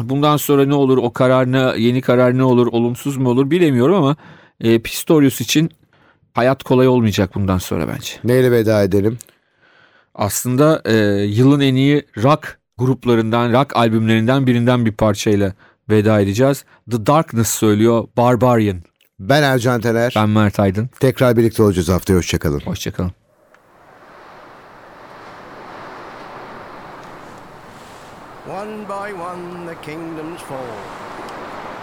Bundan 0.04 0.38
sonra 0.38 0.66
ne 0.66 0.74
olur 0.74 0.98
o 0.98 1.14
karar 1.14 1.52
ne 1.52 1.82
yeni 1.82 2.02
karar 2.02 2.38
ne 2.38 2.44
olur 2.44 2.68
olumsuz 2.68 3.18
mu 3.18 3.30
olur 3.30 3.52
bilemiyorum 3.52 3.96
ama 3.96 4.16
e, 4.62 4.80
Pistorius 4.80 5.42
için 5.42 5.70
hayat 6.34 6.64
kolay 6.64 6.88
olmayacak 6.88 7.36
bundan 7.36 7.58
sonra 7.58 7.88
bence. 7.88 8.14
Neyle 8.24 8.52
veda 8.52 8.84
edelim? 8.84 9.18
Aslında 10.16 10.82
e, 10.86 10.96
yılın 11.24 11.60
en 11.60 11.76
iyi 11.76 12.06
rock 12.18 12.58
gruplarından 12.78 13.54
rock 13.54 13.76
albümlerinden 13.76 14.48
birinden 14.48 14.86
bir 14.86 14.92
parçayla 14.92 15.54
veda 15.90 16.20
edeceğiz. 16.20 16.66
The 16.92 17.06
Darkness 17.06 17.50
söylüyor 17.50 18.08
Barbarian. 18.18 18.82
Ben 19.20 19.44
Ercan 19.44 19.82
Tener. 19.82 20.14
Ben 20.16 20.30
Mert 20.30 20.60
Aydın. 20.60 20.90
Tekrar 21.00 21.38
birlikte 21.38 21.64
olacağız 21.64 21.90
haftaya. 21.90 22.18
Hoşçakalın. 22.18 22.60
Hoşçakalın. 22.60 23.12
One 28.50 28.88
by 28.90 29.14
one 29.14 29.68
the 29.68 29.92
kingdoms 29.92 30.42
fall. 30.42 30.76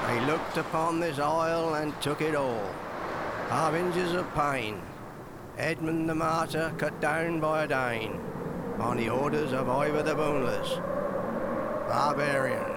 They 0.07 0.21
looked 0.33 0.59
upon 0.59 1.01
this 1.01 1.19
isle 1.19 1.75
and 1.83 1.93
took 2.01 2.21
it 2.21 2.35
all. 2.35 2.63
Harbingers 3.49 4.13
of 4.13 4.33
pain. 4.35 4.83
Edmund 5.57 6.09
the 6.09 6.15
martyr 6.17 6.75
cut 6.79 7.01
down 7.01 7.39
by 7.39 7.63
a 7.63 7.69
Dane 7.69 8.21
on 8.81 8.97
the 8.97 9.09
orders 9.09 9.53
of 9.53 9.69
Ivor 9.69 10.03
the 10.03 10.17
Boneless. 10.17 10.81
Barbarian. 11.89 12.77